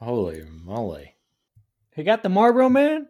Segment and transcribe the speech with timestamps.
[0.00, 1.14] Holy moly.
[1.94, 3.08] He got the Marlboro man?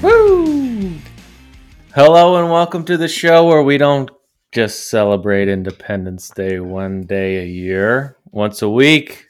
[0.00, 0.92] Woo!
[1.92, 4.12] Hello and welcome to the show where we don't
[4.52, 9.26] just celebrate Independence Day one day a year, once a week.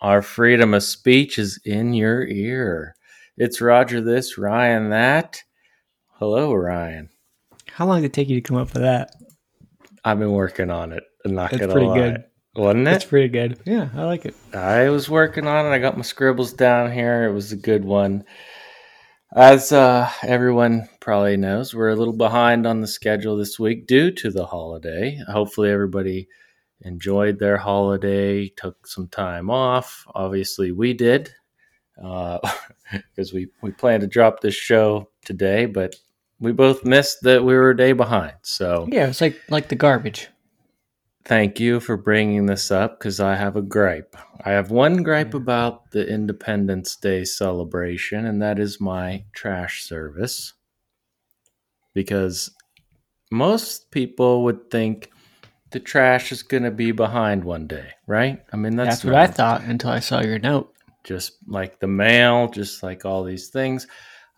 [0.00, 2.95] Our freedom of speech is in your ear.
[3.36, 5.42] It's Roger this, Ryan that.
[6.14, 7.10] Hello, Ryan.
[7.70, 9.10] How long did it take you to come up with that?
[10.04, 11.04] I've been working on it.
[11.24, 11.98] I'm not That's gonna pretty lie.
[11.98, 12.24] good.
[12.54, 13.08] Wasn't That's it?
[13.08, 13.60] pretty good.
[13.66, 14.34] Yeah, I like it.
[14.54, 15.70] I was working on it.
[15.70, 17.24] I got my scribbles down here.
[17.24, 18.24] It was a good one.
[19.34, 24.10] As uh, everyone probably knows, we're a little behind on the schedule this week due
[24.12, 25.18] to the holiday.
[25.28, 26.28] Hopefully, everybody
[26.80, 30.06] enjoyed their holiday, took some time off.
[30.14, 31.30] Obviously, we did
[32.02, 32.38] Uh,
[32.92, 35.96] because we, we plan to drop this show today, but
[36.38, 38.34] we both missed that we were a day behind.
[38.42, 40.28] So, Yeah, it's like like the garbage.
[41.24, 44.16] Thank you for bringing this up because I have a gripe.
[44.44, 50.52] I have one gripe about the Independence Day celebration, and that is my trash service.
[51.94, 52.50] Because
[53.32, 55.10] most people would think
[55.70, 58.40] the trash is going to be behind one day, right?
[58.52, 60.72] I mean, that's, That's, what I thought until I saw your note.
[61.06, 63.86] Just like the mail, just like all these things.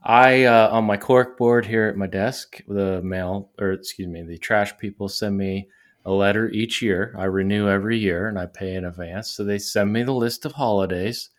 [0.04, 4.22] I uh, on my cork board here at my desk, the mail or excuse me,
[4.22, 5.68] the trash people send me
[6.04, 7.14] a letter each year.
[7.18, 9.30] I renew every year and I pay in advance.
[9.30, 11.30] So they send me the list of holidays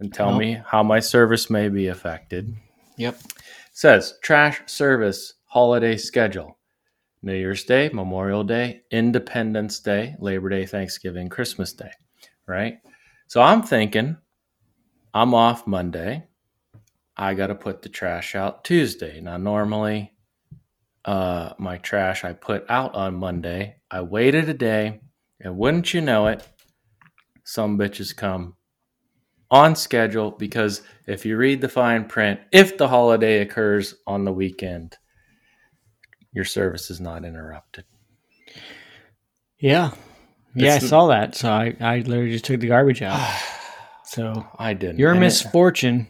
[0.00, 0.38] and tell Oh.
[0.38, 2.54] me how my service may be affected.
[2.96, 3.18] Yep.
[3.72, 6.58] says trash service holiday schedule.
[7.22, 11.90] New Year's Day, Memorial Day, Independence Day, Labor Day, Thanksgiving, Christmas Day,
[12.46, 12.78] right?
[13.28, 14.16] So I'm thinking
[15.14, 16.24] I'm off Monday.
[17.16, 19.20] I got to put the trash out Tuesday.
[19.20, 20.12] Now, normally,
[21.04, 23.76] uh, my trash I put out on Monday.
[23.90, 25.00] I waited a day,
[25.40, 26.46] and wouldn't you know it,
[27.44, 28.56] some bitches come
[29.50, 34.32] on schedule because if you read the fine print, if the holiday occurs on the
[34.32, 34.96] weekend,
[36.32, 37.84] your service is not interrupted.
[39.58, 39.90] Yeah.
[40.54, 41.34] Yeah, It's- I saw that.
[41.34, 43.20] So I, I literally just took the garbage out.
[44.14, 44.98] So I didn't.
[44.98, 46.06] your misfortune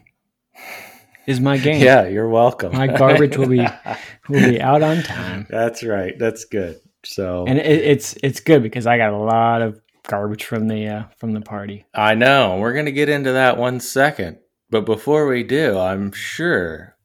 [1.25, 1.81] is my gain.
[1.85, 2.73] Yeah, you're welcome.
[2.73, 3.65] My garbage will be
[4.29, 5.47] will be out on time.
[5.49, 6.13] That's right.
[6.19, 6.81] That's good.
[7.05, 10.85] So And it, it's it's good because I got a lot of garbage from the
[10.87, 11.85] uh, from the party.
[11.93, 12.57] I know.
[12.57, 14.39] We're going to get into that one second.
[14.69, 16.97] But before we do, I'm sure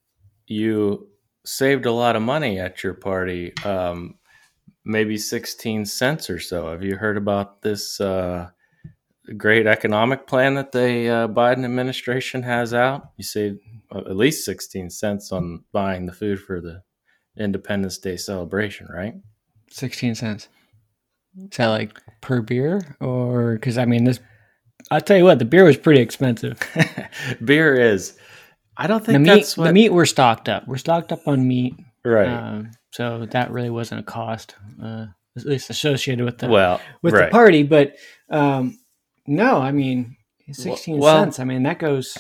[0.49, 1.07] you
[1.45, 3.53] saved a lot of money at your party.
[3.65, 4.17] Um,
[4.85, 6.71] maybe 16 cents or so.
[6.71, 8.49] Have you heard about this uh,
[9.35, 13.11] great economic plan that the uh, Biden administration has out?
[13.17, 16.83] You saved uh, at least 16 cents on buying the food for the
[17.39, 19.15] Independence Day celebration, right?
[19.71, 20.49] Sixteen cents.
[21.37, 24.21] Is that like per beer or because I mean this?
[24.91, 26.59] I'll tell you what, the beer was pretty expensive.
[27.45, 28.17] Beer is.
[28.77, 29.67] I don't think The meat, what.
[29.67, 30.67] the meat, we're stocked up.
[30.69, 31.75] We're stocked up on meat,
[32.05, 32.29] right.
[32.29, 35.07] um, so that really wasn't a cost, uh,
[35.37, 37.27] at least associated with the well, with right.
[37.27, 37.65] the party.
[37.65, 37.97] But
[38.31, 38.79] um,
[39.29, 40.17] no, I mean,
[40.53, 41.39] sixteen well- cents.
[41.39, 42.17] I mean, that goes.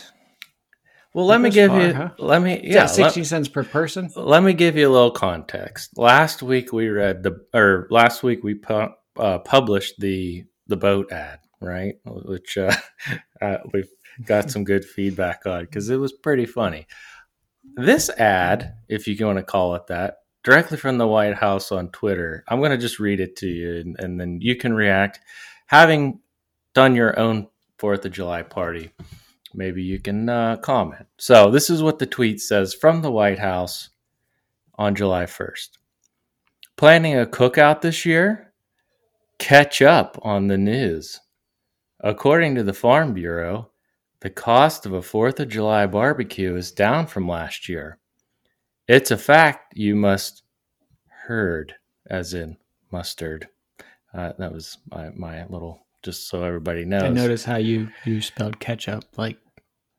[1.15, 1.93] Well, let me give far, you.
[1.95, 2.11] huh?
[2.19, 2.61] Let me.
[2.63, 2.87] Yeah.
[2.87, 4.11] sixteen cents per person?
[4.15, 5.97] Let, let me give you a little context.
[5.99, 11.11] Last week we read the, or last week we pu- uh, published the the boat
[11.11, 11.95] ad, right?
[12.05, 12.75] Which uh,
[13.43, 13.89] uh, we've
[14.27, 16.87] got some good feedback on because it was pretty funny.
[17.75, 21.91] This ad, if you want to call it that, directly from the White House on
[21.91, 22.45] Twitter.
[22.49, 25.21] I'm going to just read it to you, and, and then you can react.
[25.67, 26.21] Having
[26.78, 28.93] done your own Fourth of July party,
[29.53, 31.06] maybe you can uh, comment.
[31.16, 33.89] So, this is what the tweet says from the White House
[34.77, 35.71] on July 1st.
[36.77, 38.53] Planning a cookout this year?
[39.41, 41.19] Catch up on the news.
[41.99, 43.72] According to the Farm Bureau,
[44.21, 47.99] the cost of a 4th of July barbecue is down from last year.
[48.86, 50.45] It's a fact you must
[51.27, 51.75] heard,
[52.09, 52.57] as in
[52.92, 53.48] mustard.
[54.15, 57.03] Uh, that was my, my little, just so everybody knows.
[57.03, 59.39] I noticed how you you spelled ketchup like.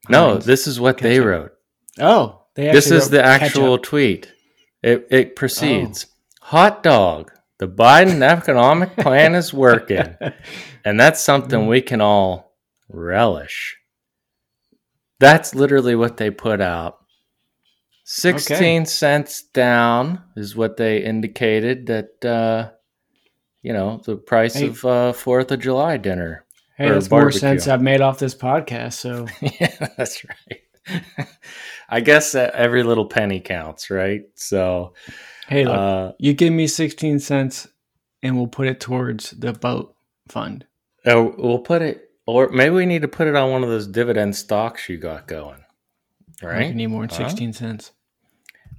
[0.07, 1.51] No, this is what they wrote.
[1.99, 3.83] Oh, they This is the actual ketchup.
[3.83, 4.33] tweet.
[4.81, 6.05] It it proceeds.
[6.05, 6.45] Oh.
[6.47, 7.31] Hot dog.
[7.59, 10.15] The Biden economic plan is working,
[10.85, 12.55] and that's something we can all
[12.87, 13.77] relish.
[15.19, 16.95] That's literally what they put out.
[18.05, 22.71] 16 cents down is what they indicated that uh
[23.61, 24.67] you know, the price Hey.
[24.67, 26.45] of uh 4th of July dinner.
[26.77, 28.93] Hey, that's more sense I've made off this podcast.
[28.93, 31.27] So yeah, that's right.
[31.89, 34.21] I guess every little penny counts, right?
[34.35, 34.93] So,
[35.47, 37.67] Hey, look, uh, you give me 16 cents
[38.23, 39.93] and we'll put it towards the boat
[40.29, 40.65] fund.
[41.05, 43.87] oh, we'll put it, or maybe we need to put it on one of those
[43.87, 45.59] dividend stocks you got going,
[46.41, 46.67] Right?
[46.67, 47.27] You need more than Huh?
[47.29, 47.91] 16 cents.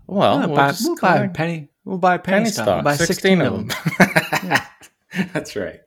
[0.06, 1.69] Well, we'll, we'll buy, we'll buy a penny.
[1.85, 2.65] We'll buy a penny, penny stock.
[2.65, 3.71] stock, We'll buy 16, of them.
[4.43, 4.67] Yeah.
[5.32, 5.81] That's right.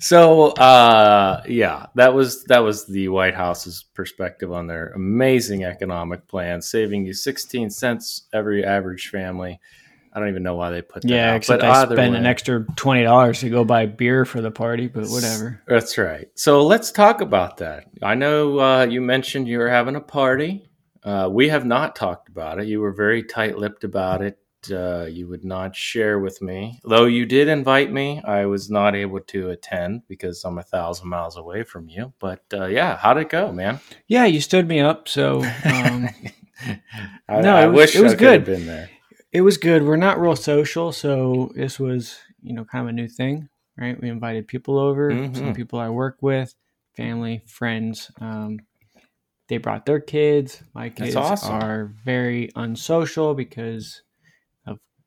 [0.00, 6.26] So, uh, yeah, that was that was the White House's perspective on their amazing economic
[6.26, 9.60] plan, saving you 16 cents every average family.
[10.12, 11.10] I don't even know why they put that.
[11.10, 14.40] Yeah, out, except but I either spent an extra $20 to go buy beer for
[14.40, 15.60] the party, but whatever.
[15.68, 16.28] That's right.
[16.34, 17.84] So let's talk about that.
[18.02, 20.70] I know uh, you mentioned you were having a party.
[21.04, 22.66] Uh, we have not talked about it.
[22.66, 24.38] You were very tight lipped about it.
[24.70, 26.80] Uh, you would not share with me.
[26.84, 31.08] Though you did invite me, I was not able to attend because I'm a thousand
[31.08, 32.12] miles away from you.
[32.18, 33.80] But uh, yeah, how'd it go, man?
[34.08, 36.08] Yeah, you stood me up, so um,
[37.28, 38.44] I, No, I it was- wish it was I good.
[38.44, 38.90] been there.
[39.32, 39.82] it was good.
[39.84, 44.00] We're not real social, so this was, you know, kind of a new thing, right?
[44.00, 45.56] We invited people over, some Mhm.
[45.56, 46.54] people I work with,
[46.96, 48.10] family, friends.
[48.20, 48.60] Um,
[49.48, 50.60] they brought their kids.
[50.74, 51.54] My kids awesome.
[51.54, 54.02] are very unsocial because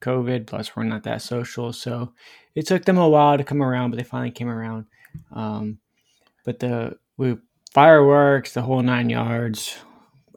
[0.02, 0.48] COVID.
[0.48, 2.14] Plus, we're not that social, so
[2.56, 4.86] it took them a while to come around, but they finally came around.
[5.32, 5.80] Um,
[6.46, 7.38] but the we
[7.74, 9.78] fireworks, the whole nine yards.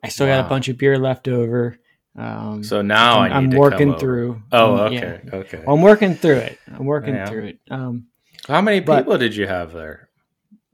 [0.05, 1.79] I still got a bunch of beer left over.
[2.17, 4.43] Um, So now I I'm, need I'm to working through.
[4.53, 4.99] Oh, um, yeah.
[5.25, 5.64] okay, okay.
[5.67, 6.59] I'm working through it.
[6.67, 7.26] I'm working Yeah.
[7.26, 7.59] through it.
[7.70, 8.09] Um,
[8.49, 10.09] How many but- people did you have there?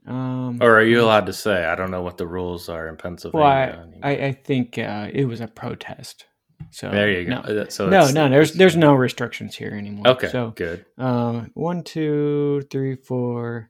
[0.07, 1.63] um, Or are you allowed to say?
[1.65, 3.45] I don't know what the rules are in Pennsylvania.
[3.45, 4.09] well, I.
[4.11, 6.25] I, I think uh, it was a protest.
[6.71, 7.41] So there you go.
[7.41, 8.29] No, Uh, So no, no.
[8.29, 10.07] There's there's no restrictions here anymore.
[10.09, 10.85] Okay, So good.
[10.97, 13.69] uh, one, two, three, four,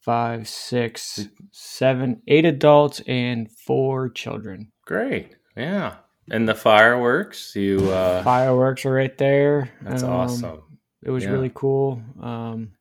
[0.00, 4.72] five, six, seven, eight adults and four children.
[4.84, 5.36] Great.
[5.56, 5.96] Yeah.
[6.30, 9.70] And the fireworks, you uh Fireworks are right there.
[9.82, 10.62] that's Um, awesome.
[11.02, 11.30] It was Yeah.
[11.30, 12.02] really cool.
[12.20, 12.72] Um,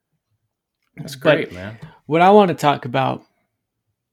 [0.96, 1.78] That's great, man.
[2.06, 3.24] what I want to talk about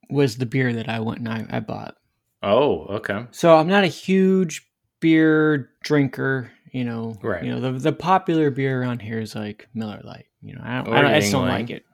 [0.08, 1.94] was the beer that I went and I, I bought.
[2.42, 3.26] Oh, okay.
[3.30, 4.66] So I'm not a huge
[5.00, 6.50] beer drinker.
[6.72, 7.44] You know, Right.
[7.44, 10.26] You know, the the popular beer around here is like Miller Lite.
[10.42, 11.84] You know, I don't, Or I, don't, I just don't like it.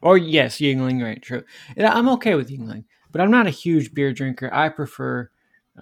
[0.00, 1.20] Or yes, Yuengling, right?
[1.20, 1.44] True.
[1.76, 4.52] And I'm okay with Yuengling, but I'm not a huge beer drinker.
[4.52, 5.30] I prefer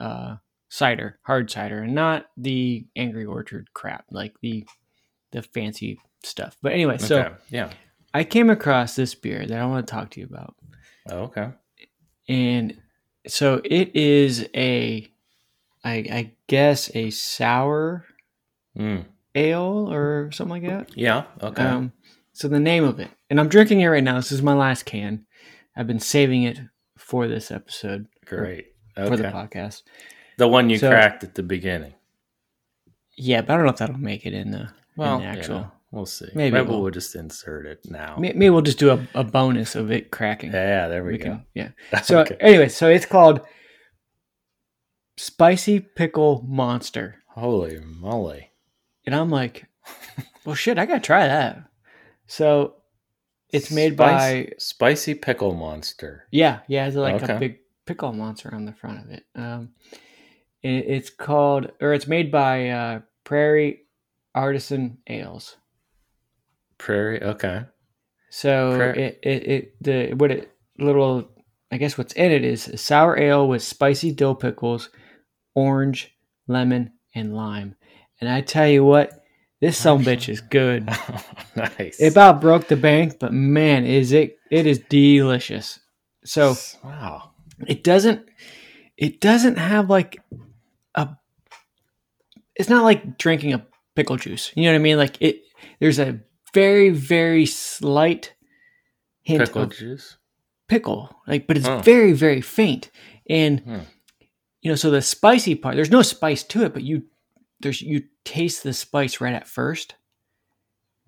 [0.01, 0.37] uh,
[0.69, 4.67] cider, hard cider, and not the Angry Orchard crap, like the
[5.31, 6.57] the fancy stuff.
[6.63, 7.35] But anyway, so.
[7.51, 7.71] Yeah.
[8.15, 10.55] I came across this beer that I want to talk to you about.
[11.11, 11.49] Oh, okay.
[12.29, 12.77] and
[13.27, 15.12] so it is a
[15.85, 18.05] I, I guess a sour
[18.79, 19.05] Mm.
[19.35, 20.97] ale or something like that.
[20.97, 21.25] Yeah.
[21.43, 21.63] Okay.
[21.63, 21.93] Um,
[22.33, 24.17] so the name of it, and I'm drinking it right now.
[24.17, 25.27] This is my last can.
[25.77, 26.59] I've been saving it
[26.97, 28.69] for this episode Great.
[28.95, 29.83] for the podcast.
[30.39, 31.93] The one you So- cracked at the beginning.
[33.17, 35.57] Yeah, but I don't know if that'll make it in the, Well, in the actual.
[35.59, 36.29] yeah, we'll see.
[36.35, 36.83] Maybe Maybe, it will.
[36.83, 38.17] we'll just insert it now.
[38.19, 40.53] Maybe we'll just do a, a bonus of it cracking.
[40.53, 41.25] Yeah, there we, We go.
[41.25, 41.69] can- yeah.
[42.03, 42.37] So Okay.
[42.41, 43.43] anyway, so it's called
[45.17, 47.17] Spicy Pickle Monster.
[47.29, 48.51] Holy moly.
[49.07, 49.67] And I'm like,
[50.45, 51.63] well, shit, I gotta try that.
[52.27, 52.77] So
[53.51, 56.27] it's made by Spicy Pickle Monster.
[56.31, 57.35] yeah, yeah, it's like Okay.
[57.37, 59.25] a big pickle monster on the front of it.
[59.35, 59.71] Um,
[60.63, 63.81] and it's called or it's made by uh, Prairie
[64.35, 65.57] Artisan Ales.
[66.79, 67.23] Prairie.
[67.23, 67.65] Okay.
[68.31, 71.29] So Pra- it, it it the what it little
[71.71, 74.89] I guess what's in it is a sour ale with spicy dill pickles,
[75.55, 76.15] orange,
[76.47, 77.77] lemon, and lime.
[78.21, 79.23] And I tell you what,
[79.61, 80.87] this some bitch is good.
[81.57, 82.01] nice.
[82.01, 85.79] It about broke the bank, but man, is it it is delicious.
[86.25, 87.31] So wow.
[87.67, 88.29] it doesn't
[88.97, 90.21] it doesn't have like
[90.95, 91.11] a
[92.57, 94.53] it's not like drinking a pickle juice.
[94.57, 94.99] You know what I mean?
[94.99, 95.43] Like it
[95.79, 96.21] there's a
[96.55, 98.35] very, very slight
[99.23, 100.17] hint Pickle of juice.
[100.69, 101.15] pickle.
[101.27, 102.91] Like but it's very, very faint.
[103.29, 103.79] And Hmm.
[104.63, 107.03] You know, so the spicy part, there's no spice to it, but you
[107.61, 109.95] there's you taste the spice right at first.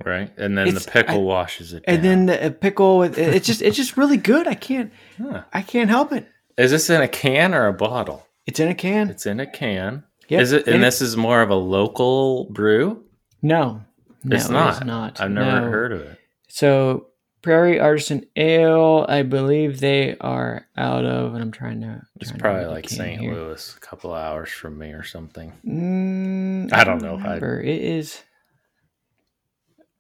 [0.04, 0.32] Right.
[0.37, 1.84] And then It's- the pickle I- washes it.
[1.87, 2.04] And down.
[2.11, 4.46] then the uh, pickle it- it's just it's just really good.
[4.46, 4.92] I can't
[5.23, 5.42] Huh.
[5.52, 6.26] I can't help it.
[6.58, 8.26] Is this in a can or a bottle?
[8.46, 9.08] It's in a can.
[9.08, 10.04] It's in a can.
[10.28, 10.40] Yep.
[10.42, 10.66] Is it?
[10.66, 13.04] And And this is more of a local brew.
[13.42, 13.82] No,
[14.25, 14.75] no, it's not.
[14.75, 15.20] is not.
[15.20, 15.70] I've never No.
[15.70, 16.18] heard of it.
[16.49, 17.08] So
[17.44, 22.00] Prairie Artisan Ale, I believe they are out of, and I'm trying to.
[22.18, 23.20] It's trying probably the like St.
[23.20, 23.34] here.
[23.34, 25.52] Louis, a couple hours from me or something.
[25.62, 27.16] Mm, I don't know.
[27.16, 27.60] I- remember.
[27.60, 28.22] It is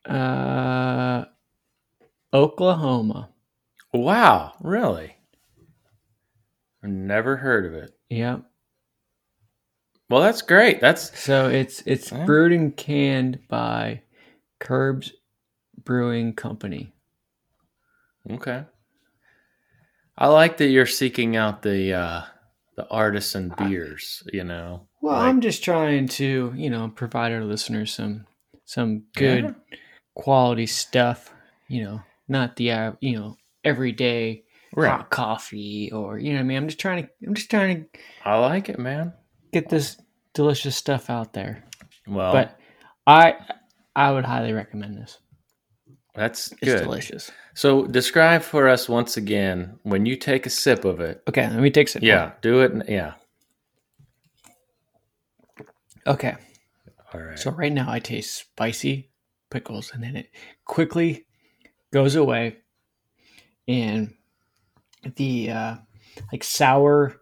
[0.06, 1.26] uh,
[2.32, 3.28] Oklahoma.
[3.92, 5.14] Wow, really?
[6.82, 7.94] I've never heard of it.
[8.08, 8.42] Yep.
[10.08, 10.80] Well, that's great.
[10.80, 14.00] That's So it's it's brewed and canned by
[14.60, 15.12] Krebs
[15.84, 16.93] Brewing Company.
[18.30, 18.64] Okay.
[20.16, 22.22] I like that you're seeking out the uh
[22.76, 24.86] the artisan beers, you know.
[25.00, 28.26] Well, Like- I'm just trying to, you know, provide our listeners some
[28.64, 29.76] some good Yeah.
[30.14, 31.32] quality stuff.
[31.68, 34.42] You know, not the uh, you know everyday
[34.76, 34.90] Right.
[34.90, 36.56] hot coffee or you know what I mean.
[36.58, 37.88] I'm just trying to I'm just trying to
[38.24, 39.12] I like it, man.
[39.52, 39.96] get this
[40.32, 41.64] delicious stuff out there.
[42.08, 42.58] Well, But
[43.06, 43.36] I
[43.96, 45.18] I would highly recommend this.
[46.14, 46.82] That's It's good.
[46.84, 47.30] delicious.
[47.54, 51.22] So describe for us once again when you take a sip of it.
[51.28, 52.02] Okay, let me take a sip.
[52.02, 52.88] Yeah, do it.
[52.88, 53.14] Yeah.
[56.06, 56.36] Okay.
[57.12, 57.38] All right.
[57.38, 59.10] So right now I taste spicy
[59.50, 60.30] pickles and then it
[60.64, 61.26] quickly
[61.92, 62.56] goes away
[63.68, 64.12] and
[65.16, 65.76] the uh
[66.32, 67.20] like sour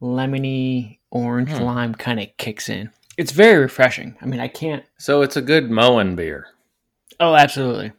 [0.00, 1.62] lemony orange Hmm.
[1.64, 2.90] lime kind of kicks in.
[3.16, 4.16] It's very refreshing.
[4.22, 6.46] I mean, I can't So it's a good Moen beer.
[7.18, 7.92] Oh, absolutely.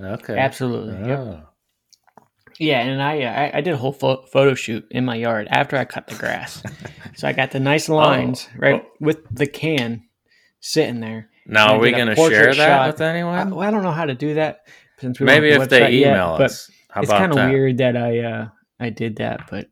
[0.00, 0.36] Okay.
[0.38, 1.08] Absolutely.
[1.08, 1.18] Yep.
[1.18, 1.40] Oh.
[2.60, 5.48] Yeah, and I, uh, I I did a whole pho- photo shoot in my yard
[5.50, 6.62] after I cut the grass.
[7.16, 8.90] so I got the nice lines right Oh.
[9.00, 10.04] with the can
[10.60, 11.30] sitting there.
[11.46, 12.86] Now, are we going to share that shot.
[12.92, 13.34] with anyone?
[13.38, 14.66] I, well, I don't know how to do that
[14.98, 16.70] since we Maybe if the they yet, email but us.
[16.88, 18.48] How it's kind of weird that I uh,
[18.78, 19.68] I did that, but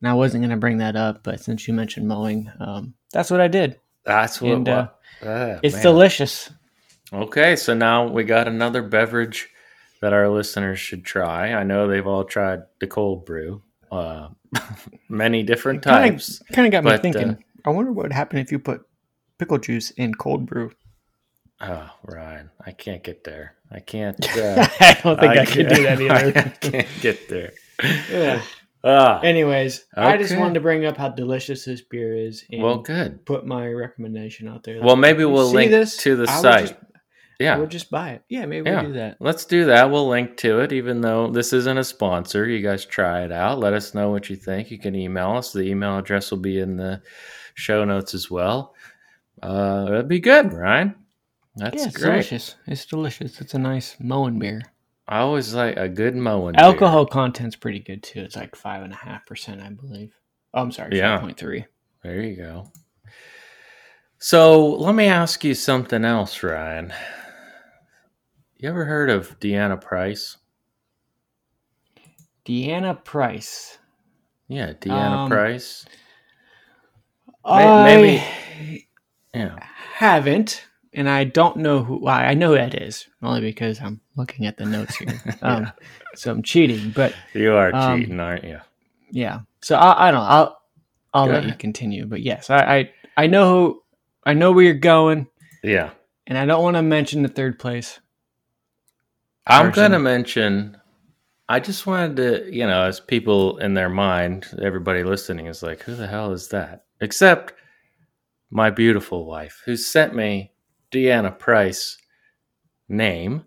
[0.00, 3.40] and I wasn't gonna bring that up, but since you mentioned mowing, um, that's what
[3.40, 3.78] I did.
[4.04, 4.52] That's what.
[4.52, 4.88] And, uh,
[5.24, 5.82] ah, It's man.
[5.84, 6.50] delicious.
[7.12, 9.48] Okay, so now we got another beverage
[10.04, 11.54] that our listeners should try.
[11.54, 14.28] I know they've all tried the cold brew, uh,
[15.08, 16.42] many different types.
[16.52, 17.44] Kind of got me But, uh, thinking.
[17.64, 18.82] I wonder what would happen if you put
[19.38, 20.72] pickle juice in cold brew.
[21.62, 23.54] Oh, Ryan, I can't get there.
[23.70, 24.14] I can't.
[24.36, 26.38] Uh, I don't think I, could can't- do that either.
[26.38, 27.52] I can't get there.
[28.10, 28.42] Yeah.
[28.86, 32.78] Ah, Anyways, I just wanted to bring up how delicious this beer is and well,
[32.82, 33.24] good.
[33.24, 34.82] put my recommendation out there.
[34.82, 36.60] Well, maybe we'll link this, to the I site.
[36.68, 36.93] just- I
[37.40, 38.22] yeah, We'll just buy it.
[38.28, 38.82] Yeah, maybe Yeah.
[38.82, 39.16] we'll do that.
[39.20, 39.90] let's do that.
[39.90, 42.46] We'll link to it, even though this isn't a sponsor.
[42.48, 43.58] You guys try it out.
[43.58, 44.70] Let us know what you think.
[44.70, 45.52] You can email us.
[45.52, 47.02] The email address will be in the
[47.54, 48.74] show notes as well.
[49.42, 50.94] Uh, that'd be good, Ryan.
[51.56, 52.10] That's yeah, it's great.
[52.12, 52.56] delicious.
[52.66, 53.40] It's delicious.
[53.40, 54.62] It's a nice Moen beer.
[55.06, 56.52] I always like a good beer.
[56.56, 58.20] Alcohol content's pretty good too.
[58.20, 60.14] It's like five and a half percent, I believe.
[60.54, 61.18] Oh, I'm sorry, Yeah.
[61.18, 61.66] point three.
[62.02, 62.72] There you go.
[64.18, 66.92] So let me ask you something else, Ryan.
[68.64, 70.38] You ever heard of Deanna Price?
[72.46, 73.76] Deanna Price.
[74.48, 75.84] Yeah, Deanna Um, Price.
[77.44, 78.86] I maybe-
[79.34, 79.58] Yeah.
[79.96, 81.98] haven't, and I don't know who.
[81.98, 85.08] Well, I know who that is only because I'm looking at the notes here.
[85.42, 85.70] Um,
[86.14, 88.60] So I'm cheating, but You are Um, cheating, aren't you?
[89.10, 89.40] yeah.
[89.60, 90.20] So I, I don't.
[90.22, 90.26] know.
[90.26, 90.62] I'll
[91.12, 92.06] I'll Go let you continue.
[92.06, 93.82] But yes, I, I I know who.
[94.24, 95.26] I know where you're going,
[95.62, 95.90] Yeah.
[96.26, 98.00] and I don't want to mention the third place.
[99.46, 100.78] I'm going to mention,
[101.48, 105.82] I just wanted to, you know, as people in their mind, everybody listening is like,
[105.82, 106.84] who the hell is that?
[107.00, 107.52] Except
[108.50, 110.52] my beautiful wife, who sent me
[110.90, 111.98] Deanna Price
[112.88, 113.44] name,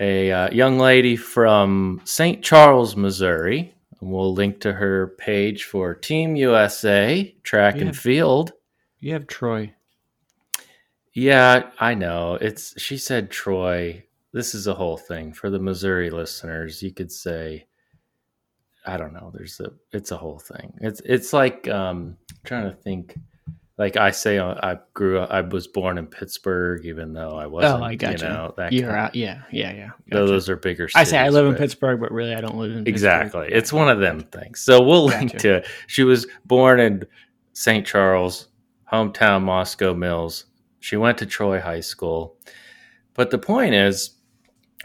[0.00, 2.42] a uh, young lady from St.
[2.42, 3.74] Charles, Missouri.
[4.00, 7.82] And we'll link to her page for Team USA track Yeah.
[7.82, 8.52] and field.
[9.00, 9.74] You have Troy.
[11.12, 12.38] Yeah, I know.
[12.40, 14.04] It's she said Troy.
[14.38, 16.80] This is a whole thing for the Missouri listeners.
[16.80, 17.66] You could say
[18.86, 19.32] I don't know.
[19.34, 20.74] There's a it's a whole thing.
[20.80, 23.18] It's it's like um trying to think
[23.78, 27.48] like I say uh, I grew up I was born in Pittsburgh even though I
[27.48, 29.16] wasn't, oh, I got you know, that You're out.
[29.16, 29.90] Yeah, yeah, yeah.
[30.08, 30.26] Gotcha.
[30.26, 32.70] those are bigger Cities, I say I live in Pittsburgh, but really I don't live
[32.70, 32.94] in Pittsburgh.
[32.94, 33.48] Exactly.
[33.50, 34.60] It's one of them things.
[34.60, 35.66] So we'll link to it.
[35.88, 37.04] She was born in
[37.54, 37.84] St.
[37.84, 38.50] Charles,
[38.92, 40.44] hometown Moscow Mills.
[40.78, 42.36] She went to Troy High School.
[43.14, 44.17] But the point is,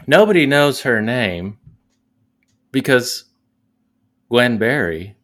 [0.06, 1.58] nobody knows her name
[2.72, 3.24] because
[4.28, 5.16] Gwen Berry,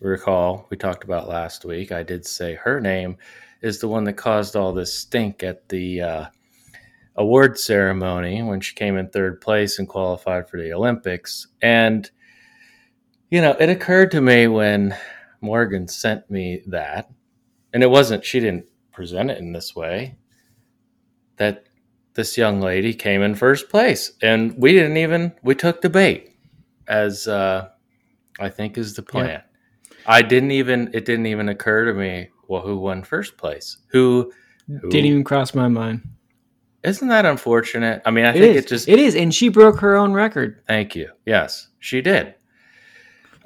[0.00, 1.92] recall, we talked about last week.
[1.92, 3.16] I did say her name
[3.62, 6.24] is the one that caused all this stink at the uh,
[7.16, 11.48] award ceremony when she came in third place and qualified for the Olympics.
[11.62, 12.08] And,
[13.30, 14.96] you know, it occurred to me when
[15.40, 17.10] Morgan sent me that,
[17.72, 20.16] and it wasn't, she didn't present it in this way,
[21.36, 21.67] that
[22.18, 24.10] this young lady came in first place.
[24.22, 26.30] And we didn't even, we took the bait,
[26.88, 27.68] as uh,
[28.40, 29.40] I think is the plan.
[30.04, 33.76] I didn't even, it didn't even occur to me, well, who won first place?
[33.92, 34.32] Who,
[34.66, 36.02] who Didn't even cross my mind.
[36.82, 38.02] isn't that unfortunate?
[38.04, 38.64] I mean, I It think is.
[38.64, 38.88] it just.
[38.88, 40.60] it is, and she broke her own record.
[40.66, 41.10] Thank you.
[41.24, 42.34] Yes, she did.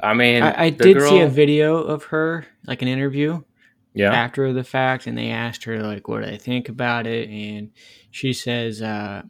[0.02, 3.42] I mean, I, I did see a video of her, like an interview,
[3.94, 4.12] Yeah.
[4.14, 7.70] after the fact, and they asked her like, "What do they think about it?" And
[8.12, 9.22] she says, uh,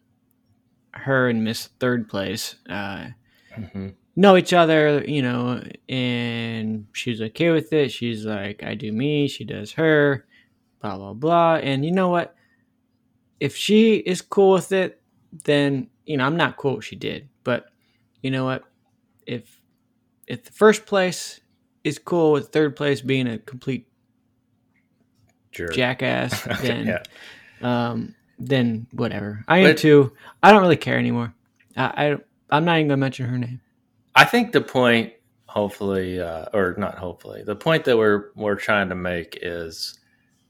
[0.91, 3.07] "Her and Miss Third Place uh,
[3.55, 7.91] hmm know each other, you know, and she's okay with it.
[7.91, 10.27] She's like, I do me, she does her,
[10.81, 11.55] blah blah blah.
[11.57, 12.35] And you know what?
[13.41, 15.01] If she is cool with it,
[15.45, 17.29] then you know I'm not cool what she did.
[17.45, 17.67] But
[18.23, 18.65] you know what?
[19.27, 19.61] If
[20.27, 21.41] if the first place
[21.85, 23.89] is cool with third place being a complete
[25.51, 25.73] Jerk.
[25.73, 27.03] jackass, then yeah.
[27.91, 29.45] um, then whatever.
[29.49, 30.13] I am But- too.
[30.43, 31.35] I don't really care anymore.
[31.77, 32.17] I, I
[32.51, 33.61] I'm not even gonna mention her name.
[34.15, 35.13] I think the point,
[35.47, 39.99] hopefully, uh, or not hopefully, the point that we're we're trying to make is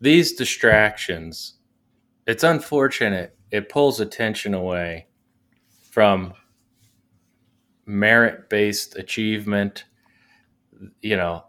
[0.01, 1.55] these distractions.
[2.27, 3.37] It's unfortunate.
[3.51, 5.07] It pulls attention away
[5.91, 6.35] from
[7.87, 9.85] merit-based achievement.
[11.01, 11.45] You know,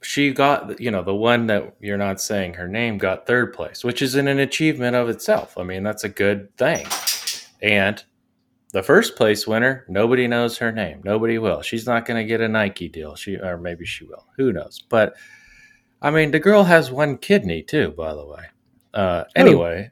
[0.00, 3.82] she got you know the one that you're not saying her name got third place,
[3.84, 5.56] which is an achievement of itself.
[5.58, 6.86] I mean, that's a good thing,
[7.62, 8.02] and
[8.72, 11.00] the first place winner, nobody knows her name.
[11.02, 11.62] Nobody will.
[11.62, 13.16] She's not going to get a Nike deal.
[13.16, 14.26] She or maybe she will.
[14.36, 14.82] Who knows?
[14.88, 15.14] But
[16.02, 18.44] I mean, the girl has one kidney too, by the way.
[18.94, 19.90] Uh, anyway,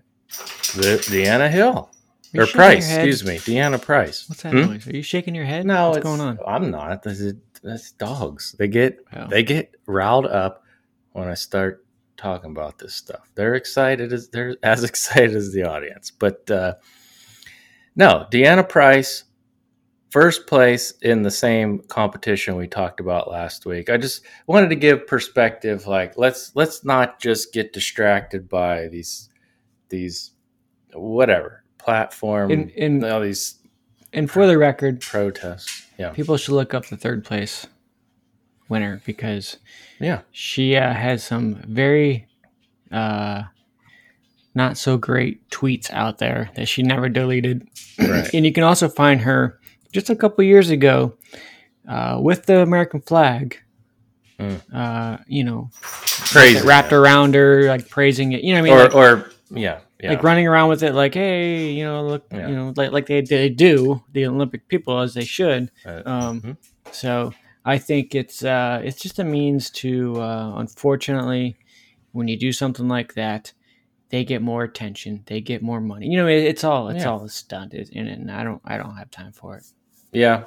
[0.77, 1.91] the Deanna Hill
[2.37, 4.29] or Price, excuse me, Deanna Price.
[4.29, 4.67] What's that Hmm?
[4.67, 4.87] noise?
[4.87, 5.65] Are you shaking your head?
[5.65, 6.39] No, what's going on?
[6.47, 7.03] I'm not.
[7.03, 7.35] This is
[7.67, 8.55] that's dogs.
[8.59, 9.27] They get Oh.
[9.29, 10.63] they get riled up
[11.13, 11.85] when I start
[12.17, 13.29] talking about this stuff.
[13.35, 16.11] They're excited as they're as excited as the audience.
[16.11, 16.75] But uh,
[17.95, 19.25] no, Deanna Price,
[20.11, 23.91] first place in the same competition we talked about last week.
[23.91, 25.87] I just wanted to give perspective.
[25.87, 29.29] Like let's let's not just get distracted by these
[29.89, 30.33] these
[30.93, 33.59] whatever platform In in all these
[34.13, 35.86] and for the record, protests.
[35.99, 37.67] Yeah, people should look up the third place
[38.69, 39.59] winner because
[40.01, 40.21] yeah.
[40.33, 42.27] she uh, has some very
[42.93, 43.45] uh,
[44.55, 47.69] not so great tweets out there that she never deleted.
[47.99, 48.29] Right.
[48.35, 49.59] and you can also find her
[49.93, 51.15] just a couple years ago
[51.89, 53.59] uh, with the American flag.
[54.39, 54.61] Mm.
[54.75, 56.67] Uh, you know, Crazy.
[56.67, 58.43] wrapped around her, like praising it.
[58.45, 58.95] You know what I mean?
[58.95, 60.11] or Like- or yeah, yeah.
[60.11, 62.49] like running around with it like hey you know look Yeah.
[62.49, 66.41] you know like, like they, they do the olympic people as they should Uh, um,
[66.41, 66.57] mhm.
[66.93, 67.33] so
[67.65, 71.57] i think it's uh, it's just a means to uh, unfortunately
[72.13, 73.53] when you do something like that
[74.11, 77.11] they get more attention they get more money you know it, it's all it's Yeah.
[77.11, 79.65] all a stunt is- and, and i don't i don't have time for it
[80.13, 80.45] yeah.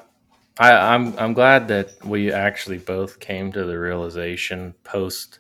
[0.58, 5.40] I, I'm I'm glad that we actually both came to the realization post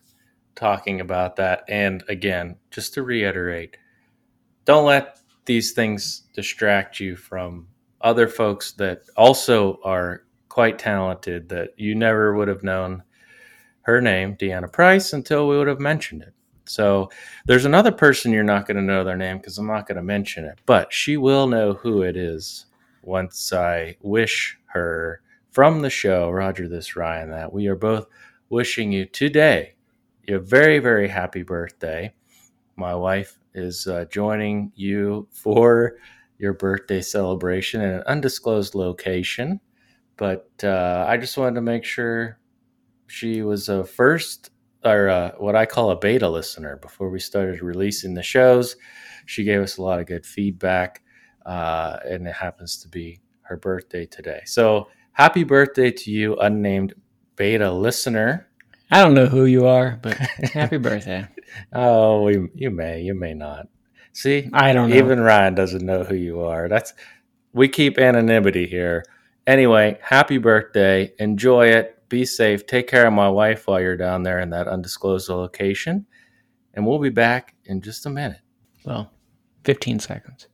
[0.55, 1.63] talking about that.
[1.67, 3.75] And again, just to reiterate,
[4.69, 7.67] don't let these things distract you from
[8.01, 13.01] other folks that also are quite talented that you never would have known
[13.81, 16.35] her name, Deanna Price, until we would have mentioned it.
[16.65, 17.09] So
[17.47, 20.03] there's another person you're not going to know their name because I'm not going to
[20.03, 22.67] mention it, but she will know who it is
[23.01, 28.05] once I wish her from the show, Roger This Ryan, that we are both
[28.49, 29.73] wishing you today
[30.27, 32.13] your very, very happy birthday.
[32.79, 35.97] My wife is uh, joining you for
[36.37, 39.59] your birthday celebration in an undisclosed location,
[40.15, 42.39] but uh, I just wanted to make sure
[43.07, 44.51] she was a first
[44.85, 48.77] or uh, what I call a beta listener before we started releasing the shows.
[49.25, 51.01] She gave us a lot of good feedback,
[51.45, 54.43] uh, and it happens to be her birthday today.
[54.45, 56.93] So happy birthday to you, unnamed
[57.35, 58.48] beta listener.
[58.91, 60.13] I don't know who you are but
[60.53, 61.27] happy birthday
[61.73, 63.67] Oh, we, you may, you may not.
[64.13, 66.67] See, i don't know even Ryan doesn't know who you are.
[66.67, 66.93] That's
[67.53, 69.03] we keep anonymity here.
[69.47, 71.11] Anyway, happy birthday.
[71.19, 72.07] Enjoy it.
[72.09, 72.65] Be safe.
[72.65, 76.05] Take care of my wife while you're down there in that undisclosed location.
[76.73, 78.41] And we'll be back in just a minute.
[78.85, 79.11] well
[79.63, 80.47] 15 seconds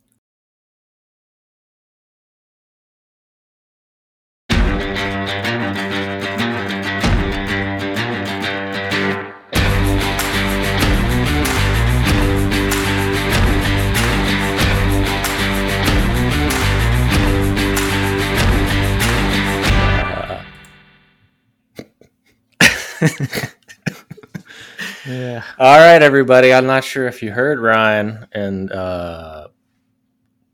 [25.08, 26.54] yeah All right, everybody.
[26.54, 29.48] I'm not sure if you heard Ryan and uh,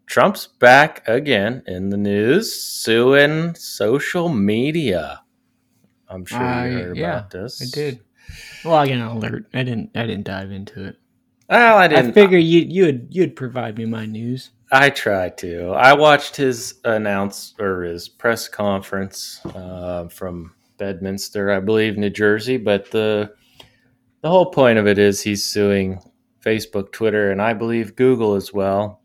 [0.07, 5.21] Trump's back again in the news, suing social media.
[6.09, 7.61] I'm sure I- you heard yeah, about this.
[7.61, 8.01] i did
[8.63, 10.95] well i got an alert i didn't i didn't dive into it
[11.49, 12.09] Well, I I didn't.
[12.09, 14.51] I figure you you'd you'd provide me my news.
[14.73, 15.71] I try to.
[15.71, 22.57] I watched his announce or his press conference uh, from Bedminster, I believe, New Jersey.
[22.57, 23.31] But the
[24.21, 25.99] the whole point of it is he's suing
[26.43, 28.99] Facebook, Twitter, and I believe Google as well.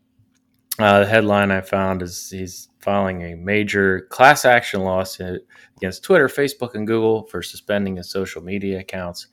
[0.79, 5.45] Uh, the headline I found is he's filing a major class action lawsuit
[5.77, 9.27] against Twitter, Facebook, and Google for suspending his social media accounts.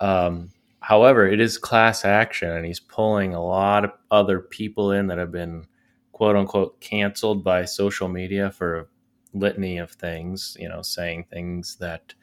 [0.00, 5.06] Um, however, it is class action, and he's pulling a lot of other people in
[5.06, 5.66] that have been
[6.10, 8.88] quote unquote canceled by social media for
[9.32, 12.14] litany of things, you know, saying things that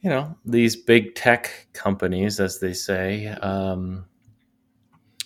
[0.00, 4.04] you know these big tech companies, as they say, um,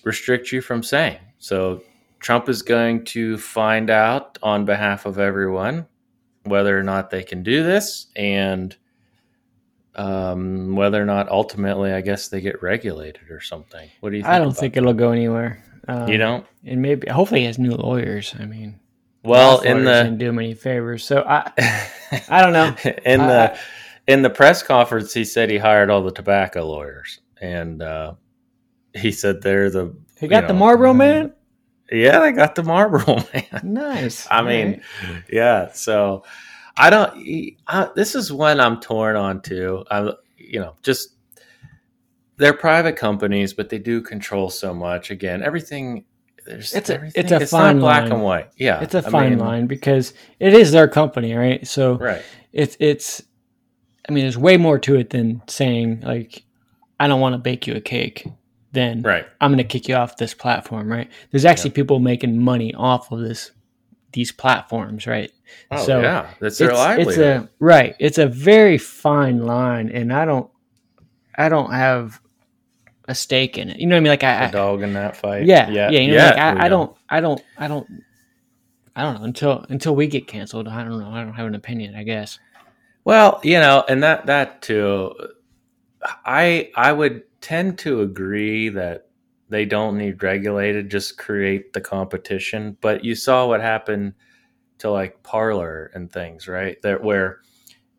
[0.05, 1.19] restrict you from saying.
[1.39, 1.83] So
[2.21, 5.87] Trump is going to find out on behalf of everyone
[6.45, 8.77] whether or not they can do this and
[9.97, 13.89] um, whether or not ultimately, I guess they get regulated or something.
[14.01, 14.33] What do you think?
[14.33, 14.81] I don't think that?
[14.81, 15.63] it'll go anywhere.
[15.89, 16.47] Um, you don't?
[16.65, 18.35] And maybe, hopefully, he has new lawyers.
[18.39, 18.79] I mean,
[19.27, 21.05] well, in the didn't do him any favors.
[21.05, 21.53] So I,
[22.29, 22.77] I don't know.
[23.05, 23.59] in the
[24.07, 28.15] in the press conference, he said he hired all the tobacco lawyers, and uh,
[28.95, 31.33] he said they're the he got know, the Marlboro man.
[31.91, 33.61] Yeah, they got the Marlboro man.
[33.63, 34.27] Nice.
[34.31, 35.23] I mean, right.
[35.31, 35.73] yeah.
[35.73, 36.25] So
[36.77, 37.13] I don't.
[37.67, 39.85] I, this is one I'm torn on too.
[39.91, 41.17] i'm you know, just
[42.37, 45.11] they're private companies, but they do control so much.
[45.11, 46.05] Again, everything.
[46.47, 48.13] There's it's a it's a it's fine black line.
[48.13, 48.51] and white.
[48.57, 51.67] Yeah, it's a I fine mean, line because it is their company, right?
[51.67, 52.23] So right.
[52.53, 53.23] It's it's.
[54.09, 56.45] I mean, there's way more to it than saying like,
[57.01, 58.25] I don't want to bake you a cake
[58.77, 59.27] then right.
[59.41, 61.11] I'm going to kick you off this platform, right?
[61.31, 61.77] There's actually yeah.
[61.77, 63.51] people making money off of this
[64.13, 65.31] these platforms, right?
[65.71, 67.13] Oh, so yeah, that's their it's, livelihood.
[67.13, 67.97] It's a right.
[67.99, 70.51] It's a very fine line, and I don't,
[71.37, 72.21] I don't have
[73.09, 73.79] a stake in it.
[73.79, 74.11] You know what I mean?
[74.11, 75.47] Like I, a dog in that fight.
[75.47, 76.01] Yeah, yeah, yeah.
[76.01, 77.87] You know, yeah, like I, I don't, I don't, I don't,
[78.95, 80.69] I don't know until until we get canceled.
[80.69, 81.11] I don't know.
[81.11, 81.95] I don't have an opinion.
[81.95, 82.39] I guess.
[83.05, 85.15] Well, you know, and that that too.
[86.25, 89.09] I I would tend to agree that
[89.49, 92.77] they don't need regulated, just create the competition.
[92.81, 94.15] But you saw what happened
[94.79, 96.81] to like Parler and things, right?
[96.83, 97.41] That where,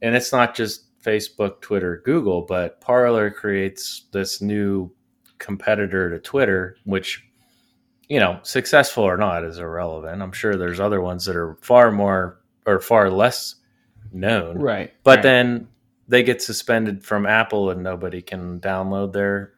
[0.02, 4.92] and it's not just Facebook, Twitter, Google, but Parler creates this new
[5.40, 7.24] competitor to Twitter, which,
[8.08, 10.22] you know, successful or not is irrelevant.
[10.22, 13.56] I'm sure there's other ones that are far more or far less
[14.12, 14.60] known.
[14.60, 14.94] Right.
[15.04, 15.24] But right.
[15.24, 15.68] then
[16.08, 19.54] they get suspended from Apple and nobody can download their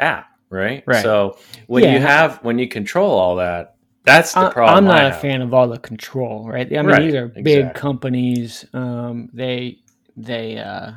[0.00, 0.82] app, right?
[0.86, 1.02] Right.
[1.02, 1.94] So when yeah.
[1.94, 4.78] you have when you control all that, that's the problem.
[4.78, 6.66] I'm not a fan of all the control, right?
[6.66, 7.02] I mean, right.
[7.02, 7.80] these are big exactly.
[7.80, 8.64] companies.
[8.72, 9.80] Um, they
[10.16, 10.92] they uh,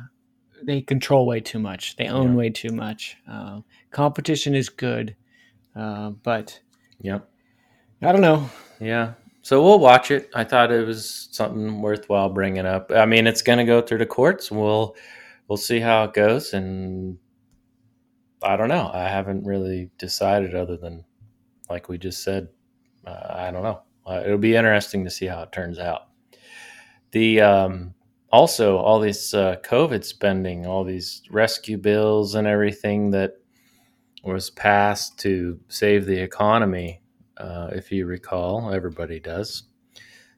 [0.62, 1.96] they control way too much.
[1.96, 2.36] They own yeah.
[2.36, 3.16] way too much.
[3.28, 5.16] Uh, competition is good,
[5.76, 6.60] uh, but
[7.00, 7.28] yep.
[8.02, 8.48] I don't know.
[8.80, 9.14] Yeah.
[9.42, 10.30] So we'll watch it.
[10.34, 12.90] I thought it was something worthwhile bringing up.
[12.92, 14.50] I mean, it's going to go through the courts.
[14.50, 14.96] We'll
[15.48, 17.18] we'll see how it goes, and
[18.42, 18.90] I don't know.
[18.92, 21.04] I haven't really decided, other than
[21.68, 22.48] like we just said.
[23.06, 23.82] Uh, I don't know.
[24.06, 26.08] Uh, it'll be interesting to see how it turns out.
[27.12, 27.94] The um,
[28.30, 33.40] also all this uh, COVID spending, all these rescue bills, and everything that
[34.22, 37.02] was passed to save the economy
[37.36, 38.72] uh, if you recall.
[38.72, 39.64] Everybody does.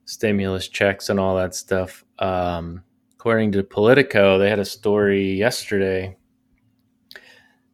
[0.05, 2.05] Stimulus checks and all that stuff.
[2.19, 6.17] Um, according to Politico, they had a story yesterday.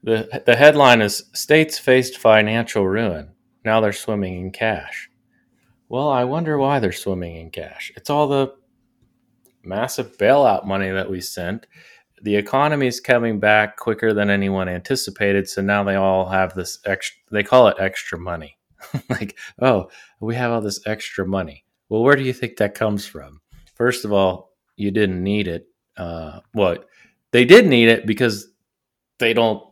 [0.02, 3.30] The, the headline is States faced financial ruin.
[3.64, 5.10] Now they're swimming in cash.
[5.88, 7.92] Well, I wonder why they're swimming in cash.
[7.96, 8.54] It's all the
[9.62, 11.66] massive bailout money that we sent.
[12.22, 15.48] The economy is coming back quicker than anyone anticipated.
[15.48, 18.56] So now they all have this extra, they call it extra money.
[19.08, 21.64] like, oh, we have all this extra money.
[21.88, 23.40] Well, where do you think that comes from?
[23.74, 25.66] First of all, you didn't need it.
[25.96, 26.76] Uh, well,
[27.32, 28.48] they did need it because
[29.18, 29.62] they don't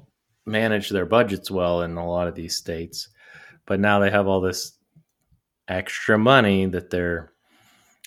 [0.45, 3.09] manage their budgets well in a lot of these states.
[3.67, 4.73] But now they have all this
[5.69, 7.33] extra money that they're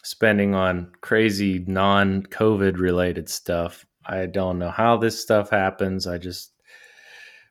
[0.03, 3.85] spending on crazy non COVID related stuff.
[4.09, 6.07] I don't know how this stuff happens.
[6.07, 6.53] I just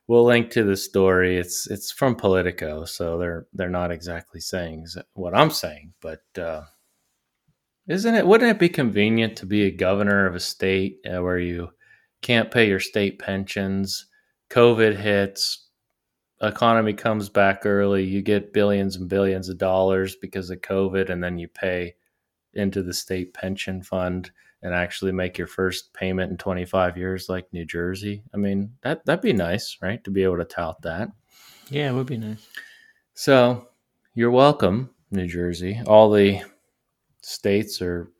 [0.07, 1.37] we'll link to the story.
[1.37, 6.63] It's it's from Politico, so they're they're not exactly saying what I'm saying, but uh,
[7.87, 8.27] isn't it?
[8.27, 11.69] Wouldn't it be convenient to be a governor of a state uh, where you
[12.21, 14.07] can't pay your state pensions?
[14.49, 15.69] COVID hits,
[16.41, 21.23] economy comes back early, you get billions and billions of dollars because of COVID, and
[21.23, 21.95] then you pay
[22.53, 27.51] into the state pension fund and actually make your first payment in 25 years like
[27.53, 28.23] New Jersey.
[28.33, 30.03] I mean, that that'd be nice, right?
[30.03, 31.09] To be able to tout that.
[31.69, 32.45] Yeah, it would be nice.
[33.13, 33.67] So,
[34.15, 35.81] you're welcome, New Jersey.
[35.85, 36.41] All the
[37.21, 38.11] states are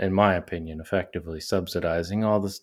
[0.00, 2.56] in my opinion effectively subsidizing all the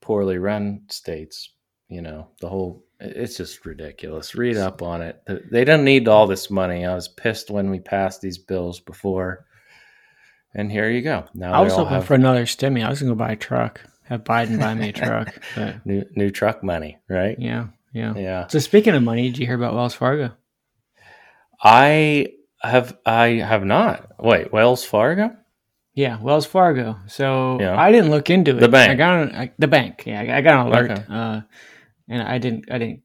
[0.00, 1.50] poorly run states.
[1.88, 4.34] You know, the whole it's just ridiculous.
[4.34, 5.20] Read up on it.
[5.50, 6.86] They don't need all this money.
[6.86, 9.46] I was pissed when we passed these bills before,
[10.54, 11.24] and here you go.
[11.34, 12.84] Now I was hoping have for another stimmy.
[12.84, 13.80] I was gonna go buy a truck.
[14.04, 15.34] Have Biden buy me a truck.
[15.56, 17.36] But new new truck money, right?
[17.38, 18.14] yeah, yeah.
[18.16, 18.46] Yeah.
[18.48, 20.32] So speaking of money, did you hear about Wells Fargo?
[21.62, 22.28] I
[22.60, 24.12] have I have not.
[24.18, 25.36] Wait, Wells Fargo?
[25.94, 26.96] Yeah, Wells Fargo.
[27.06, 27.78] So Yeah.
[27.78, 28.60] I didn't look into it.
[28.60, 28.90] The bank.
[28.92, 30.04] I got an, I, the bank.
[30.06, 31.04] Yeah, I, I got an alert, Okay.
[31.08, 31.40] uh,
[32.08, 32.70] and I didn't.
[32.72, 33.02] I didn't.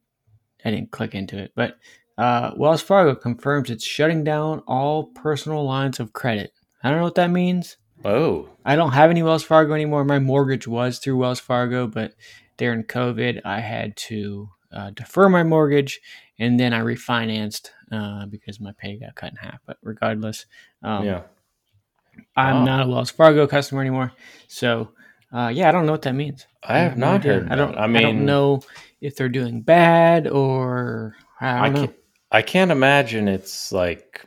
[0.66, 1.52] I didn't click into it.
[1.56, 1.78] But
[2.18, 6.52] uh, Wells Fargo confirms it's shutting down all personal lines of credit.
[6.84, 7.78] I don't know what that means.
[8.06, 10.04] Oh, I don't have any Wells Fargo anymore.
[10.06, 12.13] My mortgage was through Wells Fargo, but
[12.58, 16.00] during COVID, I had to uh, defer my mortgage,
[16.38, 19.60] and then I refinanced uh, because my pay got cut in half.
[19.66, 20.46] But regardless,
[20.84, 21.22] um, yeah.
[22.36, 22.66] I'm Wow.
[22.66, 24.12] not a Wells Fargo customer anymore.
[24.48, 24.90] So,
[25.32, 26.46] uh, yeah, I don't know what that means.
[26.63, 27.52] I have no not heard.
[27.52, 27.76] I don't.
[27.76, 28.62] I I, don't know
[29.02, 31.96] if they're doing bad or I I can't,
[32.32, 34.26] I can't imagine it's like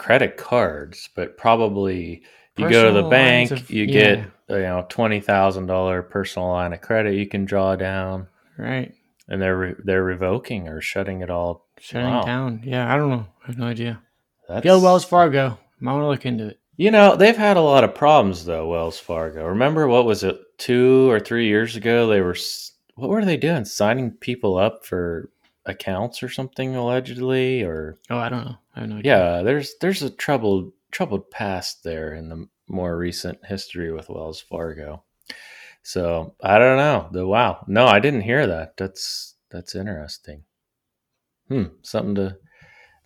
[0.00, 2.22] credit cards, but probably
[2.56, 3.92] you go to the bank, of- you yeah.
[3.92, 8.26] get you know twenty thousand dollar personal line of credit you can draw down,
[8.58, 8.92] Right,
[9.28, 11.66] and they're re- they're revoking or shutting it all.
[11.78, 12.22] shutting Wow.
[12.22, 12.62] down.
[12.64, 13.26] Yeah, I don't know.
[13.44, 14.00] I have no idea.
[14.48, 15.58] That's, Go Wells Fargo.
[15.80, 16.58] I want to look into it.
[16.76, 18.68] You know they've had a lot of problems though.
[18.68, 19.46] Wells Fargo.
[19.46, 22.06] Remember what was it two or three years ago?
[22.08, 22.36] They were
[22.96, 23.64] what were they doing?
[23.66, 25.30] Signing people up for
[25.70, 28.56] accounts or something allegedly, or Oh, I don't know.
[28.76, 29.12] I have no idea.
[29.36, 34.40] yeah there's there's a troubled troubled past there in the more recent history with wells
[34.40, 35.02] fargo
[35.82, 40.42] so i don't know the wow no i didn't hear that that's that's interesting
[41.48, 42.36] hmm something to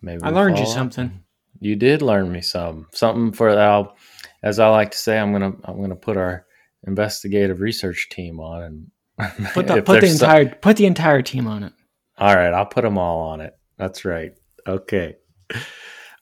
[0.01, 1.05] maybe I learned you something.
[1.05, 1.23] on.
[1.59, 3.95] you did learn me some something for I'll,
[4.43, 6.45] as i like to say i'm gonna i'm gonna put our
[6.85, 8.91] investigative research team on and
[9.53, 11.71] Put the put the there's some- entire put the entire team on it.
[12.17, 13.57] All right, I'll put them all on it.
[13.77, 14.31] That's right.
[14.67, 15.15] Okay.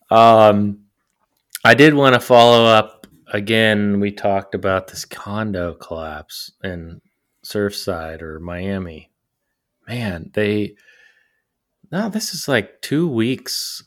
[0.10, 0.86] Um,
[1.64, 4.00] I did want to follow up again.
[4.00, 7.02] We talked about this condo collapse in
[7.46, 9.12] Surfside or Miami.
[9.88, 10.76] Man, they
[11.92, 13.84] now this is like two weeks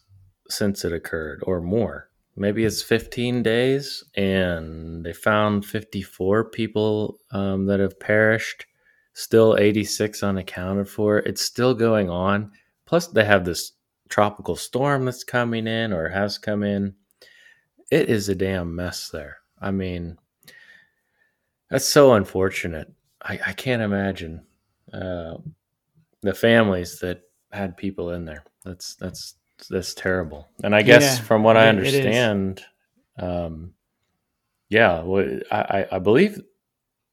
[0.49, 2.09] since it occurred or more.
[2.39, 8.67] Maybe it's 15 days, and they found 54 people um, that have perished.
[9.19, 11.21] Still 86 unaccounted for.
[11.21, 12.53] It's still going on.
[12.85, 13.73] Plus, they have this
[14.11, 16.95] tropical storm that's coming in or has come in.
[17.91, 19.39] It is a damn mess there.
[19.59, 20.19] I mean,
[21.71, 22.93] that's so unfortunate.
[23.23, 24.45] I, I can't imagine
[24.93, 25.37] uh,
[26.21, 28.45] the families that had people in there.
[28.67, 29.37] That's that's
[29.71, 30.47] that's terrible.
[30.63, 31.95] And I guess Yeah, from what I it- it is.
[32.05, 32.63] understand,
[33.19, 33.73] um,
[34.69, 35.01] yeah,
[35.51, 36.39] I- I believe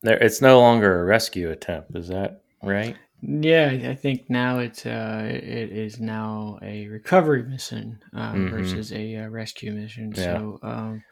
[0.03, 1.95] there it's no longer a rescue attempt.
[1.95, 2.95] Is that right?
[3.21, 8.51] Yeah, I think now it's uh it is now a recovery mission uh, Mhm.
[8.51, 10.11] versus a uh, rescue mission.
[10.15, 10.23] Yeah.
[10.23, 11.03] So um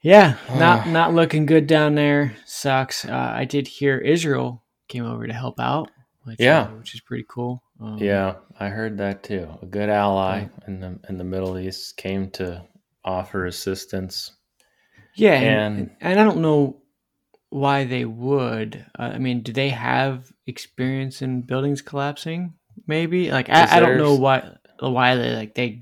[0.00, 2.34] yeah, not not looking good down there.
[2.46, 3.04] Sucks.
[3.04, 5.90] Uh, I did hear Israel came over to help out.
[6.24, 6.62] Which, Yeah.
[6.62, 7.62] uh, which is pretty cool.
[7.80, 9.48] Um, Yeah, I heard that too.
[9.62, 10.48] A good ally Yeah.
[10.66, 12.62] in the in the Middle East came to
[13.04, 14.32] offer assistance.
[15.14, 16.76] yeah, and, And- and I don't know
[17.50, 18.84] why they would.
[18.98, 22.54] Uh, I mean, do they have experience in buildings collapsing?
[22.86, 25.80] Maybe like I, I don't know why why they like they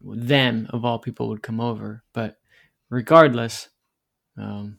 [0.00, 2.36] them of all people would come over, but
[2.90, 3.68] regardless,
[4.36, 4.78] um,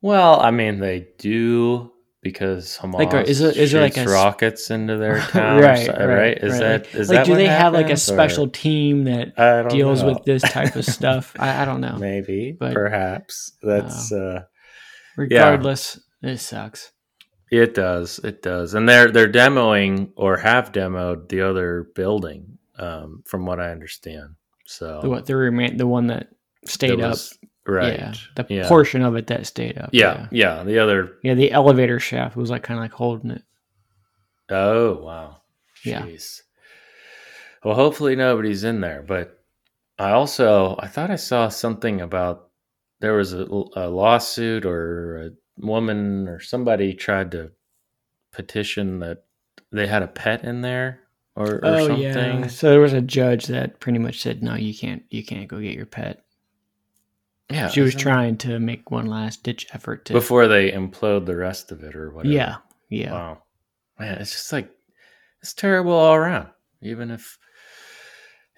[0.00, 4.10] Well, I mean, they do because Hamas Like, uh, is it- is there like shoots
[4.10, 6.38] rockets into their town, right, so- right, right?
[6.38, 6.84] Is right.
[6.84, 10.08] that like, that do they have like a happens, or- special team that deals know.
[10.12, 11.34] with this type of stuff?
[11.38, 11.96] I, I don't know.
[11.98, 14.42] Maybe, But- perhaps that's uh,
[15.16, 16.92] Regardless, it sucks.
[17.50, 23.22] it does, it does, and they're they're demoing or have demoed the other building, um,
[23.26, 24.36] from what I understand.
[24.66, 26.28] So The what the remain the one that
[26.64, 27.10] stayed up.
[27.10, 27.98] was- right?
[27.98, 28.68] Yeah, the yeah.
[28.68, 29.90] portion of it that stayed up.
[29.92, 31.16] yeah, yeah, the other.
[31.22, 33.42] Yeah, the elevator shaft was like kind of like holding it.
[34.48, 35.38] Oh wow,
[35.84, 36.02] Yeah.
[36.02, 36.40] Jeez.
[37.64, 39.38] Well, hopefully nobody's in there, but
[39.98, 42.48] I also I thought I saw something about
[43.00, 47.50] there was a, a lawsuit or a woman or somebody tried to
[48.32, 49.24] petition that
[49.72, 51.00] they had a pet in there
[51.36, 52.02] or, or oh something.
[52.02, 52.46] yeah.
[52.46, 55.02] So there was a judge that pretty much said, "No, you can't.
[55.10, 56.24] You can't go get your pet."
[57.50, 60.12] Yeah, she was trying to make one last ditch effort to.
[60.12, 62.32] before they implode the rest of it or whatever.
[62.32, 62.56] yeah,
[62.88, 63.12] yeah.
[63.12, 63.42] Wow.
[63.98, 64.70] Man, it's just like
[65.42, 66.48] it's terrible all around.
[66.82, 67.38] Even if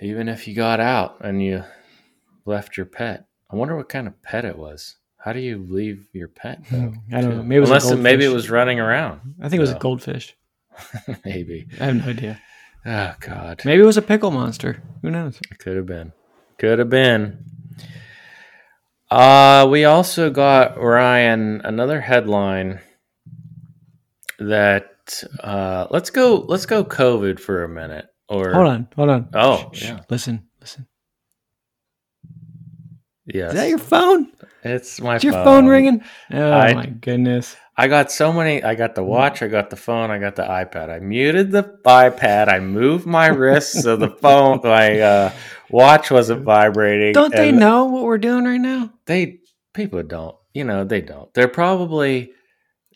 [0.01, 1.65] even if you got out and you
[2.45, 3.27] left your pet.
[3.53, 4.97] I wonder what kind of pet it was.
[5.19, 6.95] How do you leave your pet though?
[7.13, 7.37] I don't too?
[7.37, 7.43] know.
[7.43, 9.21] Maybe it was Unless it, maybe it was running around.
[9.41, 9.77] I think it was No.
[9.77, 10.37] a goldfish.
[11.25, 11.69] maybe.
[11.81, 12.41] I have no idea.
[12.87, 13.61] Oh God.
[13.65, 14.83] Maybe it was a pickle monster.
[15.03, 15.39] Who knows?
[15.51, 16.13] It could have been.
[16.59, 17.45] Could have been.
[19.11, 22.81] Uh, we also got Ryan another headline
[24.39, 28.07] that uh, let's go let's go COVID for a minute.
[28.29, 29.29] Or Hold on, hold on.
[29.35, 29.83] Oh, Shh, shh.
[29.85, 30.01] yeah.
[30.09, 30.87] Listen, listen.
[33.27, 34.33] Yes, Is that your phone?
[34.65, 36.03] it's my Is your phone ringing?
[36.31, 37.57] Oh I- my goodness.
[37.75, 38.63] I got so many.
[38.63, 39.43] I got the watch.
[39.43, 40.11] I got the phone.
[40.11, 40.91] I got the iPad.
[40.91, 42.49] I muted the iPad.
[42.49, 45.33] I moved my wrist so the phone, my uh,
[45.71, 47.15] watch wasn't vibrating.
[47.15, 48.93] Don't they know what we're doing right now?
[49.07, 49.41] They
[49.73, 50.37] people don't.
[50.53, 51.33] You know they don't.
[51.33, 52.33] They're probably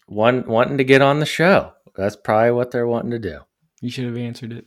[0.07, 1.73] one wanting to get on the show.
[1.95, 3.41] That's probably what they're wanting to do.
[3.81, 4.67] You should have answered it.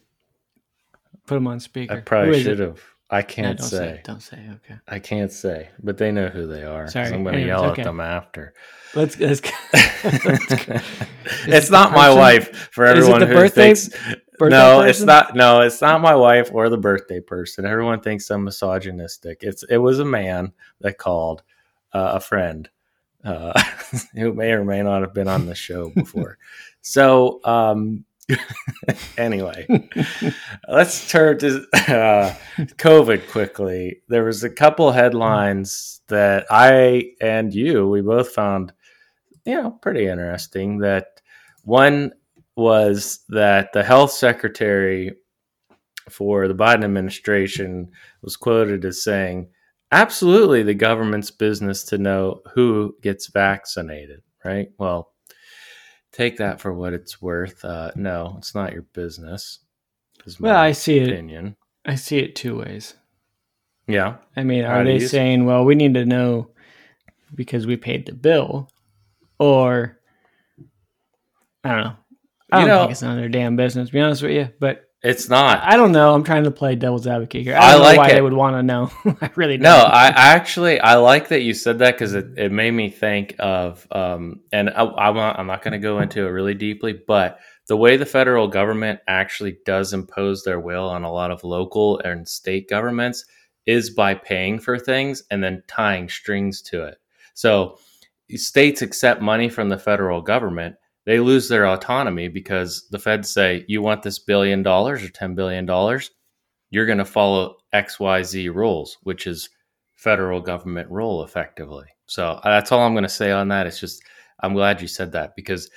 [1.27, 1.93] Put them on speaker.
[1.93, 2.81] I probably should have.
[3.09, 3.89] I can't don't say.
[3.89, 4.03] it.
[4.03, 4.37] Don't say.
[4.37, 4.79] Okay.
[4.87, 5.69] I can't say.
[5.81, 6.87] But they know who they are.
[6.87, 7.07] Sorry.
[7.07, 7.81] I'm going to yell okay.
[7.81, 8.53] at them after.
[8.93, 9.19] Let's.
[9.19, 9.41] let's
[11.47, 13.89] it's not my wife for everyone the who birthday- thinks
[14.37, 18.29] birthday no it's not no it's not my wife or the birthday person everyone thinks
[18.29, 21.43] i'm misogynistic it's it was a man that called
[21.93, 22.69] uh, a friend
[23.23, 23.61] uh,
[24.15, 26.37] who may or may not have been on the show before
[26.81, 28.05] so um
[29.17, 29.65] anyway
[30.67, 32.33] let's turn to uh,
[32.77, 38.71] covid quickly there was a couple headlines that i and you we both found
[39.45, 41.21] you know pretty interesting that
[41.63, 42.11] one
[42.55, 45.13] was that the health secretary
[46.09, 47.89] for the Biden administration
[48.21, 49.49] was quoted as saying,
[49.91, 54.69] absolutely the government's business to know who gets vaccinated, right?
[54.77, 55.11] Well,
[56.11, 57.63] take that for what it's worth.
[57.63, 59.59] Uh, no, it's not your business.
[60.39, 61.09] Well, I see it.
[61.85, 62.93] I see it two ways.
[63.87, 64.17] Yeah.
[64.35, 66.51] I mean, are do they saying, well, we need to know
[67.33, 68.69] because we paid the bill,
[69.39, 69.99] or
[71.63, 71.95] I don't know.
[72.51, 73.89] I You don't know- think it's none of their damn business.
[73.89, 75.61] To be honest with you, but It's not.
[75.63, 76.13] I don't know.
[76.13, 77.55] I'm trying to play devil's advocate here.
[77.55, 78.13] I I don't know like why it.
[78.15, 78.91] they would want to know.
[79.21, 79.63] I really don't.
[79.63, 82.89] No, I, I actually I like that you said that because it, it made me
[82.89, 86.53] think of um, and I, I'm not, I'm not going to go into it really
[86.53, 91.31] deeply, but the way the federal government actually does impose their will on a lot
[91.31, 93.25] of local and state governments
[93.65, 96.97] is by paying for things and then tying strings to it.
[97.35, 97.77] So
[98.31, 103.65] states accept money from the federal government, they lose their autonomy because the feds say,
[103.67, 106.11] "You want this billion dollars or ten billion dollars?
[106.69, 109.49] You're going to follow X, Y, Z rules, which is
[109.95, 113.67] federal government rule, effectively." So that's all I'm going to say on that.
[113.67, 114.03] It's just
[114.41, 115.69] I'm glad you said that because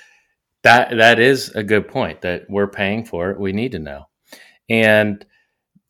[0.63, 3.39] that that is a good point that we're paying for it.
[3.39, 4.07] We need to know,
[4.69, 5.25] and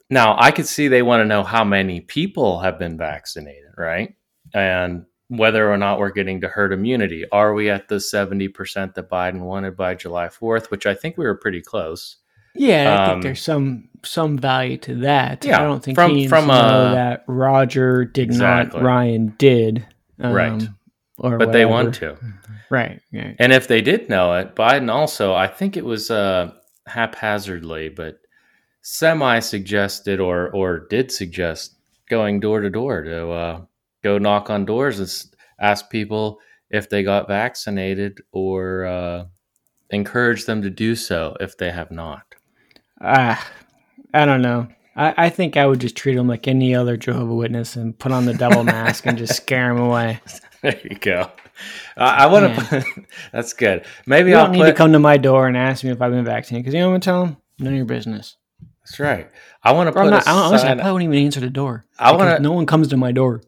[0.09, 4.15] now I could see they want to know how many people have been vaccinated, right?
[4.53, 5.05] And
[5.37, 7.25] whether or not we're getting to herd immunity.
[7.31, 11.25] Are we at the 70% that Biden wanted by July 4th, which I think we
[11.25, 12.17] were pretty close.
[12.55, 15.43] Yeah, I Um, think there's some some value to that.
[15.45, 18.79] Yeah, I don't think from- from, know uh, that Roger did Exactly.
[18.81, 19.85] not, Ryan did.
[20.19, 20.63] um, Right.
[21.17, 22.17] Or But they want to.
[22.69, 22.99] Right.
[23.13, 23.35] right.
[23.39, 26.51] And if they did know it, Biden also, I think it was uh,
[26.87, 28.19] haphazardly, but
[28.81, 31.75] semi suggested or, or did suggest
[32.09, 33.61] going door to door to uh,
[34.03, 35.09] go knock on doors and
[35.59, 36.39] ask people
[36.69, 39.25] if they got vaccinated or uh,
[39.89, 42.23] encourage them to do so if they have not.
[43.01, 43.45] Ah,
[44.13, 44.67] I don't know.
[44.95, 48.11] I, I think I would just treat them like any other Jehovah Witness and put
[48.11, 50.19] on the devil mask and just scare them away.
[50.63, 51.29] There you go.
[51.97, 52.85] I, I want to.
[53.33, 53.85] that's good.
[54.05, 56.13] Maybe You I'll don't need to come to my door and ask me if I've
[56.13, 57.37] been vaccinated because you know what I'm telling them.
[57.59, 58.37] None of your business.
[58.81, 59.29] that's right.
[59.61, 61.49] I want to put I'm not, I don't, honestly, I probably wouldn't even answer the
[61.49, 61.85] door.
[61.99, 62.41] I want.
[62.41, 63.41] No one comes to my door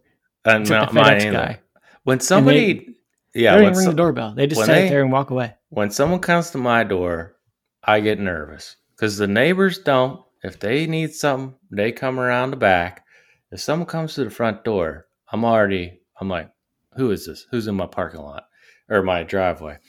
[0.45, 1.31] Except no, the mine either.
[1.31, 1.60] guy.
[2.03, 2.95] When somebody,
[3.34, 4.34] yeah, they don't even ring so- the doorbell.
[4.36, 5.55] They just sit there and walk away.
[5.69, 7.36] when someone comes to my door,
[7.84, 10.21] I get nervous because the neighbors don't.
[10.43, 13.03] If they need something, they come around the back.
[13.51, 15.99] If someone comes to the front door, I'm already.
[16.21, 16.51] I'm like,
[16.96, 17.48] who is this?
[17.50, 18.43] Who's in my parking lot
[18.89, 19.79] or my driveway?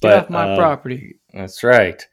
[0.00, 1.18] Get off my uh, property.
[1.32, 2.06] That's right.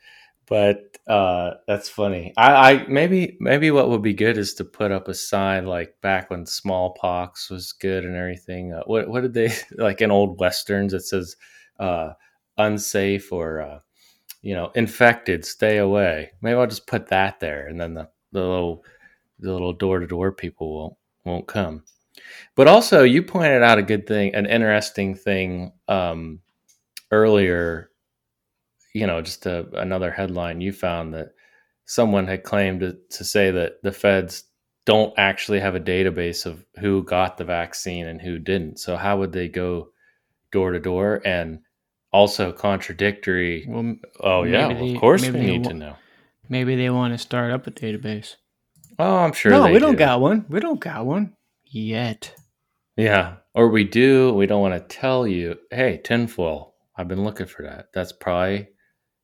[0.53, 2.31] But uh, that's funny.
[2.37, 5.99] I, I maybe maybe what would be good is to put up a sign like
[6.01, 8.71] back when smallpox was good and everything.
[8.71, 10.93] Uh, what what did they like in old westerns?
[10.93, 11.37] It says
[11.79, 12.13] uh,
[12.59, 13.79] unsafe or uh,
[14.43, 15.43] you know infected.
[15.43, 16.33] Stay away.
[16.39, 18.85] Maybe I'll just put that there, and then the, the little
[19.39, 20.93] the little door to door people won't
[21.25, 21.83] won't come.
[22.55, 26.41] But also, you pointed out a good thing, an interesting thing um,
[27.09, 27.89] earlier
[28.93, 31.29] you know, just a, another headline you found that
[31.85, 34.43] someone had claimed to, to say that the feds
[34.85, 38.77] don't actually have a database of who got the vaccine and who didn't.
[38.79, 39.89] So how would they go
[40.51, 41.59] door to door and
[42.11, 43.65] also contradictory?
[43.67, 45.95] Well, Oh yeah, well, they- of course we need wa- to know.
[46.49, 48.35] maybe they want to start up a database.
[48.99, 49.51] Oh, I'm sure.
[49.51, 50.45] no, we don't got one.
[50.49, 51.33] We don't got one
[51.65, 52.35] yet.
[52.95, 54.33] Yeah, or we do.
[54.33, 55.57] We don't want to tell you.
[55.71, 56.75] Hey, tinfoil.
[56.95, 57.87] I've been looking for that.
[57.93, 58.67] That's probably.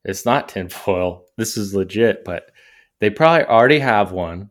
[0.04, 1.26] It's not tinfoil.
[1.38, 2.52] This is legit, but
[3.00, 4.50] they probably already have one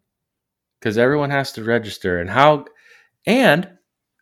[0.78, 2.20] because everyone has to register.
[2.20, 2.66] And how?
[3.26, 3.68] And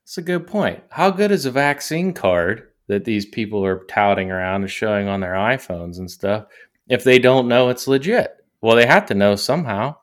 [0.03, 0.83] it's a good point.
[0.91, 5.21] How good is a vaccine card that these people are touting around and showing on
[5.21, 6.47] their iPhones and stuff
[6.89, 8.37] if they don't know it's legit?
[8.61, 9.97] Well, they have to know somehow.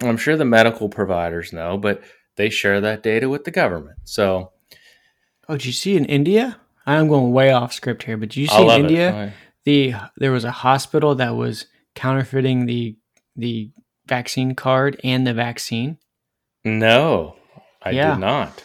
[0.00, 2.02] I'm sure the medical providers know, but
[2.36, 3.98] they share that data with the government.
[4.04, 4.52] So
[5.48, 6.60] Oh, did you see in India?
[6.86, 9.32] I'm going way off script here, but did you see in India.
[9.68, 12.96] The there was a hospital that was counterfeiting the
[13.36, 13.70] the
[14.06, 15.98] vaccine card and the vaccine?
[16.64, 17.36] No,
[17.82, 18.14] I Yeah.
[18.14, 18.64] did not.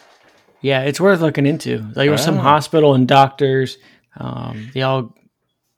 [0.62, 1.80] Yeah, it's worth looking into.
[1.80, 2.42] Like there was some Oh.
[2.42, 3.78] hospital and doctors,
[4.18, 5.14] um, they all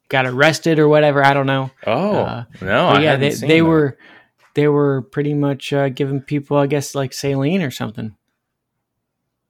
[0.08, 1.24] got arrested or whatever.
[1.24, 1.70] I don't know.
[1.86, 3.98] Oh Uh, no, yeah, they, they were
[4.54, 8.14] they were pretty much uh, giving people, I guess, like saline or something.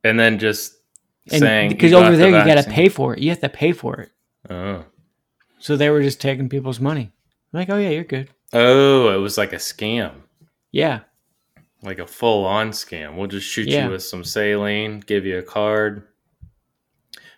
[0.02, 0.74] and then just
[1.30, 3.18] And saying because over the there you got to pay for it.
[3.20, 4.10] You have to pay for it.
[4.48, 4.84] Oh.
[5.66, 7.10] So they were just taking people's money.
[7.52, 8.28] Like, oh yeah, you're good.
[8.52, 10.12] oh, it was like a scam,
[10.70, 11.00] Yeah,
[11.82, 13.16] like a full on scam.
[13.16, 13.86] We'll just shoot Yeah.
[13.86, 16.04] you with some saline, give you a card.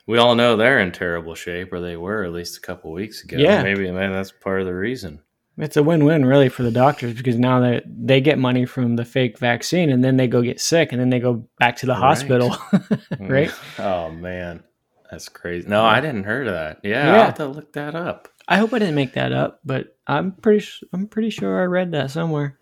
[0.06, 3.24] We all know they're in terrible shape, or they were at least a couple weeks
[3.24, 3.38] ago.
[3.38, 3.62] Yeah.
[3.62, 5.20] maybe man, that's part of the reason.
[5.56, 9.04] it's a win-win really for the doctors because now that they get money from the
[9.06, 11.92] fake vaccine and then they go get sick and then they go back to the
[11.92, 11.98] Right.
[12.00, 12.50] hospital.
[13.18, 13.30] Mm.
[13.30, 13.50] right?
[13.78, 14.62] Oh man,
[15.10, 15.68] that's crazy.
[15.68, 16.80] No, I didn't hear of that.
[16.82, 17.12] Yeah, Yeah.
[17.18, 18.28] I'll have to look that up.
[18.46, 21.64] I hope I didn't make that up, but I'm pretty s- I'm pretty sure I
[21.64, 22.58] read that somewhere.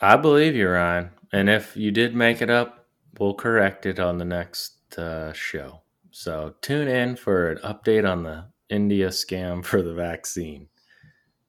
[0.00, 1.10] I believe you, Ryan.
[1.32, 2.86] And if you did make it up,
[3.18, 5.82] we'll correct it on the next uh, show.
[6.10, 10.68] So tune in for an update on the India scam for the vaccine.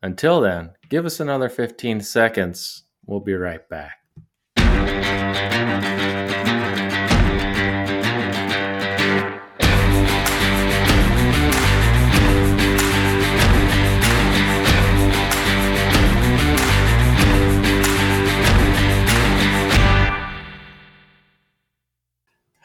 [0.02, 2.84] Until then, give us another 15 seconds.
[3.06, 3.98] We'll be right back.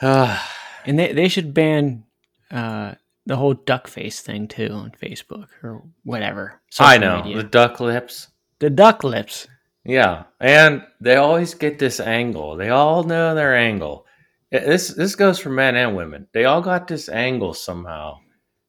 [0.05, 0.51] Ah,
[0.87, 2.05] And they, they should ban
[2.51, 2.95] uh,
[3.25, 6.61] the whole duck face thing too on Facebook or whatever.
[6.79, 7.39] I know media.
[7.39, 8.29] the duck lips.
[8.59, 9.49] The duck lips.
[9.87, 12.57] Yeah, and they always get this angle.
[12.57, 14.05] They all know their angle.
[14.53, 16.29] Eh, This this goes for men and women.
[16.33, 18.19] They all got this angle somehow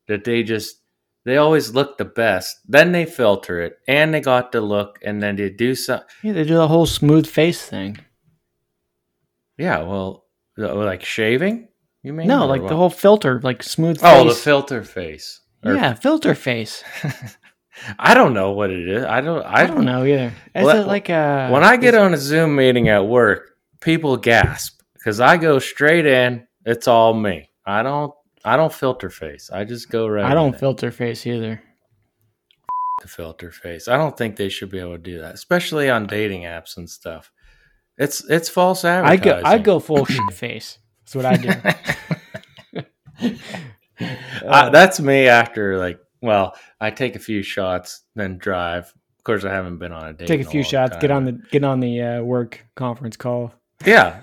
[0.07, 0.77] that they just
[1.25, 2.57] they always look the best.
[2.65, 6.01] Then they filter it, and they got the look, and then they do some.
[6.23, 7.97] Yeah, they do the whole smooth face thing.
[9.57, 10.24] Yeah, well, uh,
[10.58, 11.68] Uh, like shaving.
[12.03, 12.70] You mean No, like what?
[12.70, 15.41] the whole filter, like smooth oh the filter face.
[15.64, 16.84] Or- yeah, filter face.
[17.99, 19.03] I don't know what it is.
[19.03, 19.43] I don't.
[19.43, 20.32] I, I don't know either.
[20.53, 23.49] Is Well, it like a when I get on a Zoom meeting at work,
[23.82, 26.47] people gasp because I go straight in.
[26.66, 27.49] It's all me.
[27.66, 28.14] I don't.
[28.45, 29.49] I don't filter face.
[29.51, 30.24] I just go right.
[30.24, 31.62] I don't filter face either.
[33.01, 33.88] the filter face.
[33.88, 36.89] I don't think they should be able to do that, especially on dating apps and
[36.89, 37.32] stuff.
[37.98, 39.32] It's it's false advertising.
[39.32, 40.80] I go I go full shit face.
[41.04, 43.32] That's what I do.
[44.46, 46.00] Uh, that's me after like.
[46.22, 48.93] Well, I take a few shots, then drive.
[49.18, 50.28] Of course, I haven't been on a date.
[50.28, 53.54] Take a few shots, get on the get on the uh, work conference call.
[53.86, 54.20] Yeah,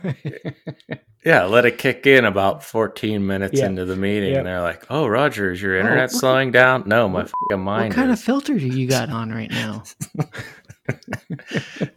[1.25, 1.45] yeah.
[1.45, 3.67] Let it kick in about fourteen minutes Yeah.
[3.67, 4.39] into the meeting, Yeah.
[4.39, 7.59] and they're like, "Oh, Roger, is your Oh, internet what- slowing down?" No, my what-
[7.59, 7.89] mind.
[7.89, 9.83] what kind of filter do you got on right now?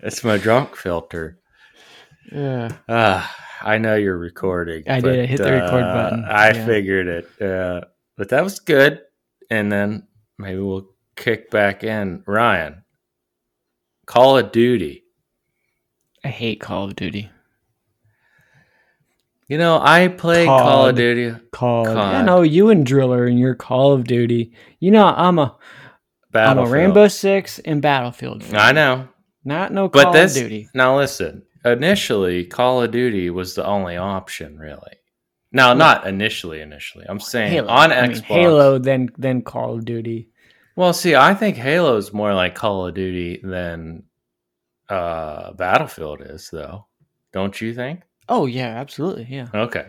[0.02, 1.40] it's my drunk filter.
[2.32, 2.70] Yeah.
[2.90, 4.84] Ah, I know you're recording.
[4.88, 5.20] I did.
[5.20, 6.26] I hit the record uh, button.
[6.26, 6.66] I Yeah.
[6.66, 7.82] figured it, uh,
[8.18, 9.02] but that was good.
[9.50, 10.08] And then
[10.38, 12.24] maybe we'll kick back in.
[12.26, 12.84] Ryan,
[14.06, 15.04] Call of Duty.
[16.24, 17.30] I hate Call of Duty.
[19.48, 21.88] You know, I play Call of Duty Call.
[21.88, 24.54] I know you and Driller and your Call of Duty.
[24.80, 25.56] You know I'm a
[26.34, 28.44] I'm a Rainbow Six and Battlefield.
[28.44, 28.60] fan.
[28.60, 29.08] I know.
[29.44, 30.68] Not no But Call this of Duty.
[30.74, 31.44] now listen.
[31.66, 34.98] Initially, Call of Duty was the only option, really.
[35.52, 36.62] Now, not initially.
[36.62, 37.68] Initially, I'm saying Halo.
[37.70, 38.12] on I Xbox.
[38.14, 40.30] mean, Halo, then then Call of Duty.
[40.76, 44.04] Well, see, I think Halo is more like Call of Duty than
[44.90, 46.86] uh, Battlefield is, though.
[47.32, 48.02] Don't you think?
[48.30, 49.28] Oh yeah, absolutely.
[49.30, 49.48] Yeah.
[49.54, 49.88] Okay.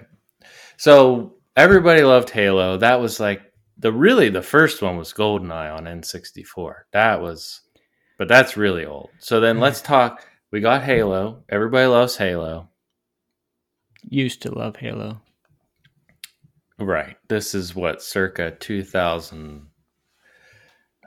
[0.76, 2.76] So everybody loved Halo.
[2.78, 3.42] That was like
[3.78, 6.72] the really the first one was GoldenEye on N64.
[6.92, 7.60] That was,
[8.18, 9.10] but that's really old.
[9.18, 11.42] So then let's talk We got Halo.
[11.48, 12.68] Everybody loves Halo.
[14.08, 15.20] Used to love Halo.
[16.78, 17.16] Right.
[17.28, 19.66] This is what circa 2000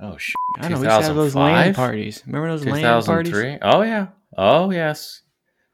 [0.02, 0.34] Oh shit.
[0.58, 0.78] I don't know.
[0.80, 1.66] We used to have those 2005?
[1.66, 2.24] LAN parties.
[2.26, 3.60] Remember those LAN parties?
[3.62, 4.08] Oh yeah.
[4.38, 5.22] Oh yes.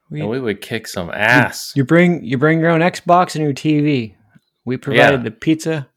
[0.10, 1.74] We- and we would kick some ass.
[1.76, 4.16] You bring you bring your own Xbox and your TV.
[4.66, 5.24] We provided Yeah.
[5.24, 5.88] the pizza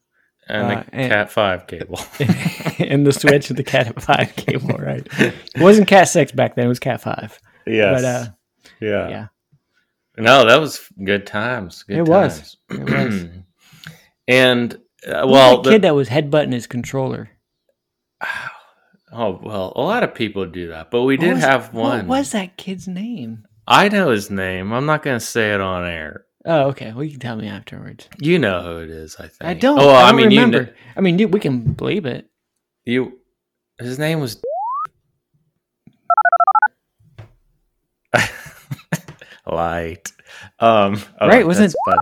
[0.47, 1.99] and the uh, and- Cat 5 cable.
[2.79, 4.77] and the Switch and the Cat Five cable.
[4.77, 5.07] Right?
[5.19, 6.65] It wasn't Cat Six back then.
[6.65, 7.39] It was Cat Five.
[7.69, 8.01] Yes.
[8.01, 8.25] But uh,
[8.81, 9.09] yeah.
[9.09, 9.27] yeah,
[10.17, 11.83] No, that was good times.
[11.83, 12.57] Good It was.
[12.69, 13.25] It was.
[14.27, 14.73] and
[15.07, 17.29] uh, well, well, the kid that was headbutting his controller.
[19.11, 22.07] oh well, a lot of people do that, but we What did was- have one.
[22.07, 23.45] What was that kid's name?
[23.67, 24.71] I know his name.
[24.73, 26.25] I'm not going to say it on air.
[26.43, 26.91] Oh, okay.
[26.91, 28.09] Well, you can tell me afterwards.
[28.17, 29.15] You know who it is.
[29.19, 29.43] I think.
[29.43, 29.77] I don't.
[29.79, 30.57] Oh, well, I, I, don't mean, remember.
[30.59, 30.65] you.
[30.65, 32.27] kn- I mean, you- we can believe it.
[32.85, 33.19] You.
[33.77, 34.41] His name was.
[39.51, 40.11] Light.
[40.59, 41.01] Um.
[41.19, 41.97] oh, Right, wasn't fun.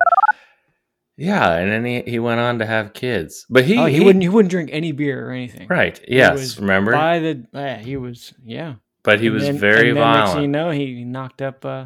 [1.20, 4.22] Yeah, and then he, he went on to have kids, but he oh, he, wouldn't.
[4.22, 5.68] He wouldn't drink any beer or anything.
[5.68, 6.00] Right.
[6.08, 6.34] Yes.
[6.34, 6.92] was remember.
[6.92, 8.76] By the yeah, he was yeah.
[9.02, 10.42] but he And was then- very and then Next violent.
[10.44, 11.66] you know, he knocked up.
[11.66, 11.86] uh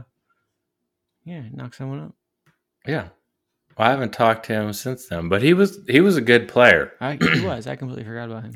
[1.23, 2.15] Yeah, knocked someone up.
[2.85, 3.07] Yeah.
[3.77, 6.49] Well, I haven't talked to him since then, but he was he was a good
[6.49, 6.91] player.
[6.99, 7.67] I, he was.
[7.67, 8.55] I completely forgot about him.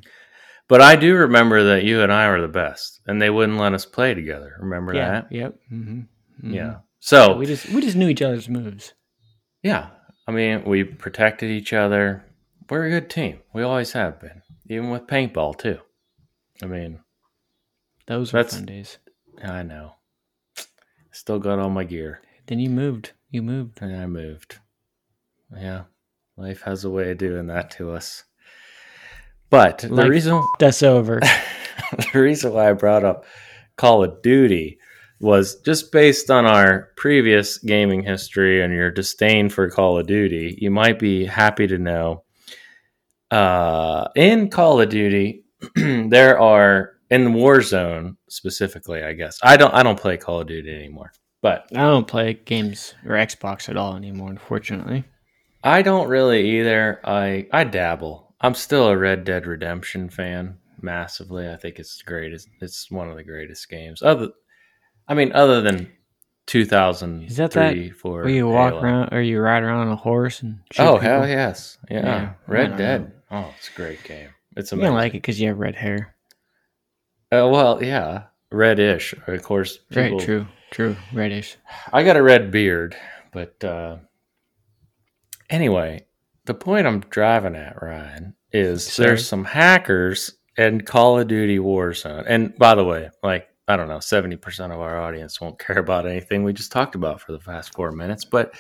[0.67, 3.73] But I do remember that you and I were the best, and they wouldn't let
[3.73, 4.57] us play together.
[4.59, 5.11] Remember yeah.
[5.11, 5.31] that?
[5.31, 5.55] Yep.
[5.71, 6.53] Mm-hmm.
[6.53, 6.75] Yeah.
[7.05, 8.93] So We just we just knew each other's moves.
[9.61, 9.89] yeah,
[10.27, 12.25] I mean, we protected each other.
[12.67, 13.41] We're a good team.
[13.53, 15.77] We always have been, even with paintball too.
[16.63, 17.01] I mean,
[18.07, 18.97] Those were fun days.
[19.43, 19.91] I know.
[21.11, 23.11] Still got all my gear, Then you moved.
[23.29, 23.83] You moved.
[23.83, 24.57] and I moved.
[25.55, 25.83] Yeah,
[26.37, 28.23] life has a way of doing that to us.
[29.51, 31.19] But the reason That's over.
[32.13, 33.25] the reason why I brought up
[33.77, 34.79] Call of Duty
[35.20, 40.57] was just based on our previous gaming history and your disdain for Call of Duty.
[40.59, 42.24] You might be happy to know
[43.32, 45.45] uh, in Call of Duty,
[45.76, 49.03] there are in Warzone specifically.
[49.03, 51.11] I guess I don't I don't play Call of Duty anymore,
[51.41, 55.03] but I don't play games or Xbox at all anymore, unfortunately.
[55.63, 57.01] I don't really either.
[57.03, 58.34] I I dabble.
[58.41, 61.49] I'm still a Red Dead Redemption fan massively.
[61.49, 62.47] I think it's the greatest.
[62.61, 64.01] It's one of the greatest games.
[64.01, 64.30] Other,
[65.07, 65.91] I mean, other than
[66.47, 68.21] 2000 Is that that four.
[68.21, 68.83] Where you walk Halo.
[68.83, 71.01] around or you ride around on a horse and shoot Oh people?
[71.01, 72.05] hell yes, yeah.
[72.05, 73.01] Yeah, Red Dead.
[73.31, 73.45] know.
[73.45, 74.29] Oh, it's a great game.
[74.55, 74.89] It's You amazing.
[74.91, 76.15] don't like it because you have red hair.
[77.31, 79.13] Uh, well, yeah, reddish.
[79.27, 81.57] Of course, people, Right, true, true, reddish.
[81.91, 82.95] I got a red beard,
[83.33, 83.97] but uh,
[85.49, 86.05] anyway,
[86.45, 89.07] the point I'm driving at, Ryan, is Sorry.
[89.09, 92.23] there's some hackers in Call of Duty Warzone.
[92.27, 95.80] And by the way, like I don't know, seventy percent of our audience won't care
[95.80, 98.53] about anything we just talked about for the past four minutes, but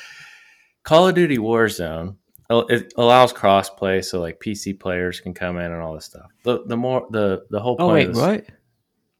[0.83, 2.15] Call of Duty Warzone
[2.49, 6.31] it allows crossplay, so like PC players can come in and all this stuff.
[6.43, 7.89] The the more the the whole point.
[7.89, 8.45] Oh wait, this, what?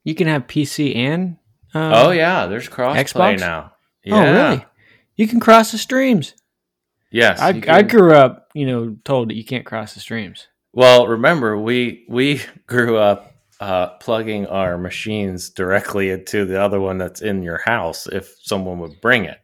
[0.03, 1.37] You can have PC and
[1.73, 3.73] uh, Oh yeah, there's crossplay now.
[4.09, 4.65] Oh really?
[5.15, 6.35] You can cross the streams.
[7.09, 7.39] Yes.
[7.39, 10.47] I, I grew up, you know, told that you can't cross the streams.
[10.73, 16.97] Well, remember we we grew up uh, plugging our machines directly into the other one
[16.97, 19.39] that's in your house if someone would bring it.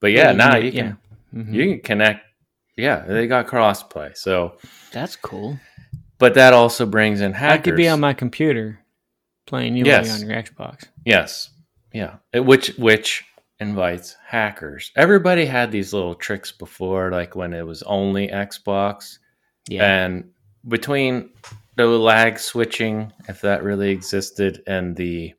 [0.00, 0.98] But yeah, you now you can
[1.34, 1.52] Mhm.
[1.52, 2.24] you can connect.
[2.76, 4.16] Yeah, they got crossplay.
[4.16, 4.56] So,
[4.92, 5.58] That's cool.
[6.18, 7.58] but that also brings in hackers.
[7.58, 8.80] I could be on my computer
[9.46, 10.10] playing you Yes.
[10.22, 10.84] on your Xbox.
[11.04, 11.50] Yes.
[11.92, 12.16] Yeah.
[12.32, 13.24] It- which which
[13.58, 14.90] invites hackers.
[14.96, 19.18] Everybody had these little tricks before, like when it was only Xbox.
[19.68, 19.84] Yeah.
[19.84, 20.30] And
[20.66, 21.30] between
[21.76, 25.34] the lag switching, if that really existed, and the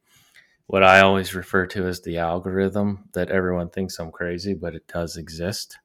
[0.68, 4.88] what I always refer to as the algorithm that everyone thinks I'm crazy, but it
[4.88, 5.78] does exist.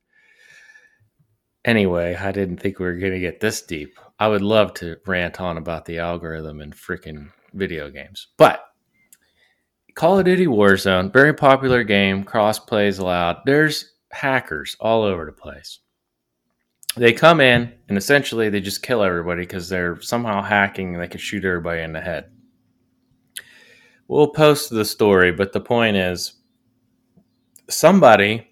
[1.64, 3.98] Anyway, I didn't think we were going to get this deep.
[4.20, 8.28] I would love to rant on about the algorithm in freaking video games.
[8.36, 8.64] But
[9.96, 13.38] Call of Duty Warzone, very popular game, cross plays allowed.
[13.44, 15.80] There's hackers all over the place
[16.96, 21.08] they come in and essentially they just kill everybody because they're somehow hacking and they
[21.08, 22.30] can shoot everybody in the head.
[24.08, 26.34] We'll post the story, but the point is
[27.68, 28.48] somebody,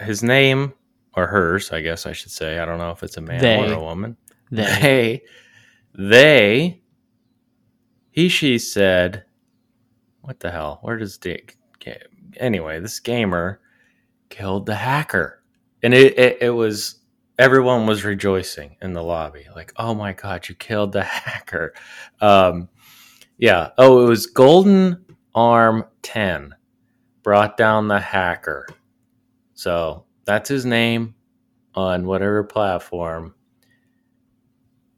[0.00, 0.74] his name
[1.16, 3.58] or hers, I guess I should say, I don't know if it's a man They.
[3.58, 4.16] or a woman.
[4.50, 4.64] They.
[4.80, 5.22] They,
[5.96, 6.82] they,
[8.10, 9.24] he, she said,
[10.20, 10.78] what the hell?
[10.82, 11.56] Where does Dick?
[12.36, 13.60] Anyway, this gamer
[14.28, 15.43] killed the hacker
[15.84, 16.96] and it, it, it was
[17.38, 21.72] everyone was rejoicing in the lobby like oh my god you killed the hacker
[22.20, 22.68] um
[23.38, 25.04] yeah oh it was golden
[25.34, 26.54] Arm 10
[27.22, 28.66] brought down the hacker.
[29.54, 31.14] So that's his name
[31.74, 33.34] on whatever platform.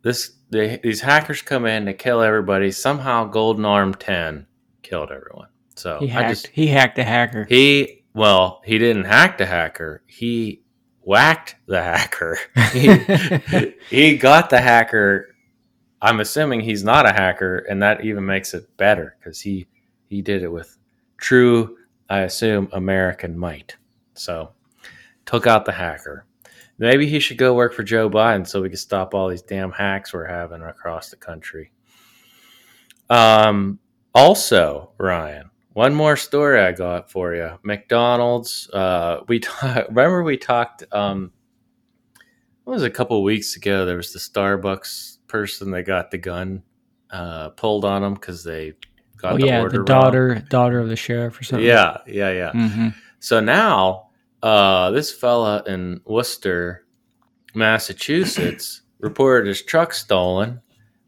[0.03, 2.71] This they, these hackers come in to kill everybody.
[2.71, 4.47] Somehow, Golden Arm 10
[4.83, 5.49] killed everyone.
[5.75, 6.29] So He I hacked.
[6.29, 7.47] just he hacked a hacker.
[7.49, 10.03] he well he didn't hack the hacker.
[10.07, 10.63] He
[11.07, 12.37] whacked the hacker.
[12.73, 15.35] He, he got the hacker.
[16.03, 19.67] I'm assuming he's not a hacker, and that even makes it better because he
[20.09, 20.77] he did it with
[21.17, 21.79] true,
[22.11, 23.77] I assume, American might.
[24.15, 24.53] So
[25.25, 26.27] took out the hacker.
[26.79, 29.73] Maybe he should go work for Joe Biden so we can stop all these damn
[29.73, 31.71] hacks we're having across the country.
[33.09, 33.79] Um.
[34.15, 37.51] Also, Ryan, one more story I got for you.
[37.63, 38.71] McDonald's.
[38.71, 40.85] Uh, we remember we talked.
[40.91, 41.33] Um,
[42.65, 43.85] what was a couple weeks ago?
[43.85, 46.63] There was the Starbucks person that got the gun
[47.11, 48.73] uh, pulled on them because they
[49.19, 49.85] got oh the yeah, the wrong.
[49.85, 51.67] daughter daughter of the sheriff or something.
[51.67, 52.53] Yeah, yeah, yeah.
[52.53, 54.09] hmm So now,
[54.43, 56.87] uh, this fella in Worcester,
[57.55, 60.63] Massachusetts, reported his truck stolen.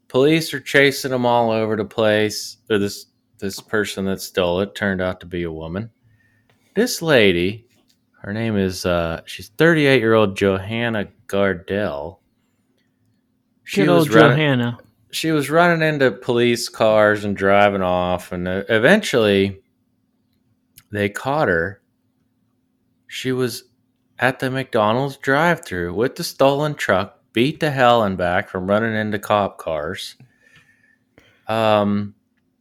[0.08, 2.58] Police are chasing him all over the place.
[2.68, 3.06] Or this
[3.38, 5.90] this person that stole it turned out to be a woman.
[6.74, 7.66] This lady,
[8.22, 12.18] her name is uh, she's 38 year old Johanna Gardell.
[13.64, 14.78] She Good was old running Johanna.
[15.10, 19.60] she was running into police cars and driving off and uh, eventually
[20.90, 21.82] they caught her
[23.06, 23.64] she was
[24.18, 28.94] at the mcdonald's drive-through with the stolen truck beat to hell and back from running
[28.94, 30.16] into cop cars
[31.46, 32.14] um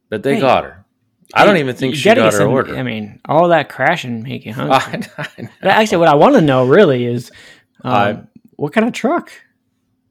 [0.08, 0.84] but they Hey, got her
[1.34, 4.46] i don't even think she gotta her some- order I mean, all that crashing make
[4.46, 4.76] you hungry.
[5.18, 7.30] I, I but actually, what I want to know really is,
[7.84, 8.22] um, I-
[8.56, 9.30] what kind of truck?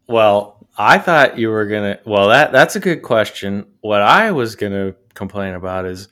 [0.07, 1.99] Well, I thought you were gonna.
[2.05, 3.65] Well, that that's a good question.
[3.81, 6.07] What I was gonna complain about is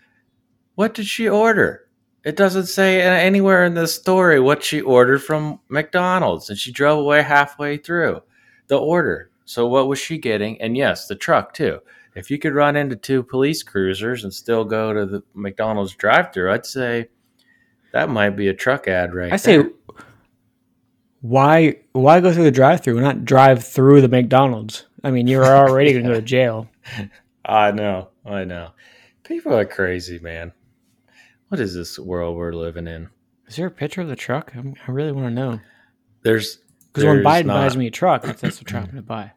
[0.73, 1.87] what did she order?
[2.23, 6.97] It doesn't say anywhere in the story what she ordered from McDonald's, and she drove
[6.99, 8.21] away halfway through
[8.67, 9.29] the order.
[9.45, 10.59] So what was she getting?
[10.59, 11.79] And yes, the truck too.
[12.15, 16.51] If you could run into two police cruisers and still go to the McDonald's drive-through,
[16.51, 17.09] I'd say
[17.91, 19.65] that might be a truck ad right I say,
[21.21, 24.85] why why go through the drive-through, not drive through the McDonald's?
[25.03, 26.69] I mean, you're already going to go to jail.
[27.43, 28.71] I know, I know.
[29.23, 30.53] People are crazy, man.
[31.49, 33.09] What is this world we're living in?
[33.47, 34.53] Is there a picture of the truck?
[34.55, 35.59] I'm, I really want to know
[36.23, 36.57] There's
[36.87, 39.31] because when Biden not- buys me a truck, that's, that's truck I'm going to buy.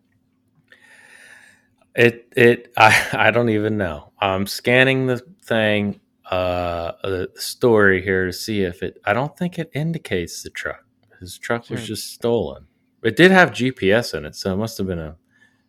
[1.99, 4.13] It it I I don't even know.
[4.19, 8.99] I'm scanning the thing, uh, the story here to see if it.
[9.05, 10.85] I don't think it indicates the truck.
[11.21, 12.67] His truck was just stolen.
[13.03, 15.17] It did have GPS in it, so it must have been a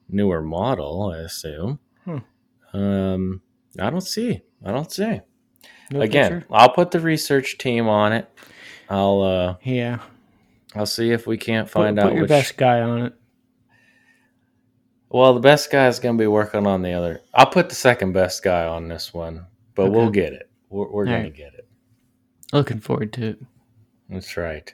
[0.07, 1.79] newer model, I assume.
[2.05, 2.17] Hmm.
[2.73, 3.41] Um,
[3.79, 4.41] I don't see.
[4.63, 5.21] I don't see.
[5.91, 6.47] No Again, picture?
[6.51, 8.29] I'll put the research team on it.
[8.89, 9.99] I'll uh yeah.
[10.75, 12.29] I'll see if we can't find put out your which.
[12.29, 13.13] best guy on it.
[15.09, 17.21] Well, the best guy is going to be working on the other.
[17.33, 19.45] I'll put the second best guy on this one,
[19.75, 19.91] but Okay.
[19.91, 20.49] we'll get it.
[20.69, 21.33] We're, we're going right.
[21.35, 21.67] to get it.
[22.53, 23.39] Looking forward to it.
[24.09, 24.71] That's right.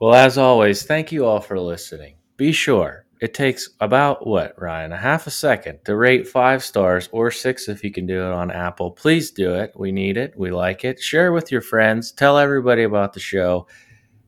[0.00, 2.16] Well, as always, thank you all for listening.
[2.36, 7.08] Be sure it takes about what, Ryan, a half a second to rate five stars
[7.12, 8.90] or six if you can do it on Apple.
[8.90, 9.72] Please do it.
[9.76, 10.34] We need it.
[10.36, 11.00] We like it.
[11.00, 12.12] Share with your friends.
[12.12, 13.66] Tell everybody about the show.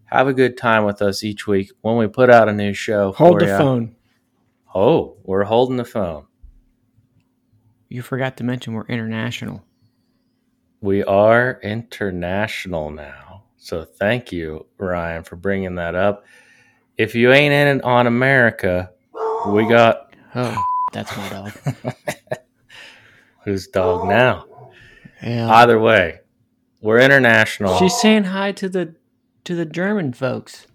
[0.07, 3.13] Have a good time with us each week when we put out a new show.
[3.13, 3.95] Hold the phone.
[4.75, 6.27] Oh, we're holding the phone.
[7.89, 9.65] You forgot to mention we're international.
[10.81, 13.45] We are international now.
[13.57, 16.25] So thank you, Ryan, for bringing that up.
[16.97, 18.91] If you ain't in it on America,
[19.49, 20.57] we got Oh,
[20.93, 21.53] that's my dog.
[23.45, 24.45] whose dog now?
[25.23, 25.49] Yeah.
[25.49, 26.21] Either way,
[26.81, 27.77] we're international.
[27.79, 28.95] She's saying hi to the
[29.45, 30.67] to the German folks.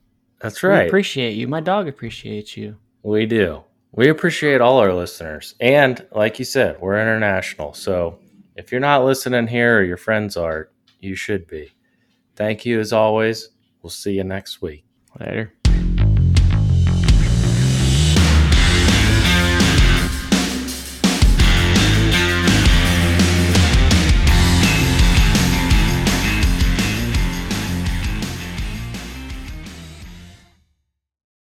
[0.42, 0.88] That's We right.
[0.88, 1.48] appreciate you.
[1.48, 2.78] My dog appreciates you.
[3.04, 3.64] we do.
[3.96, 5.54] We appreciate all our listeners.
[5.60, 7.74] And like you said, we're international.
[7.76, 8.18] So
[8.56, 10.70] if you're not listening here or your friends are,
[11.00, 11.72] you should be.
[12.36, 13.50] Thank you as always.
[13.84, 14.84] We'll see you next week.
[15.20, 15.54] Later.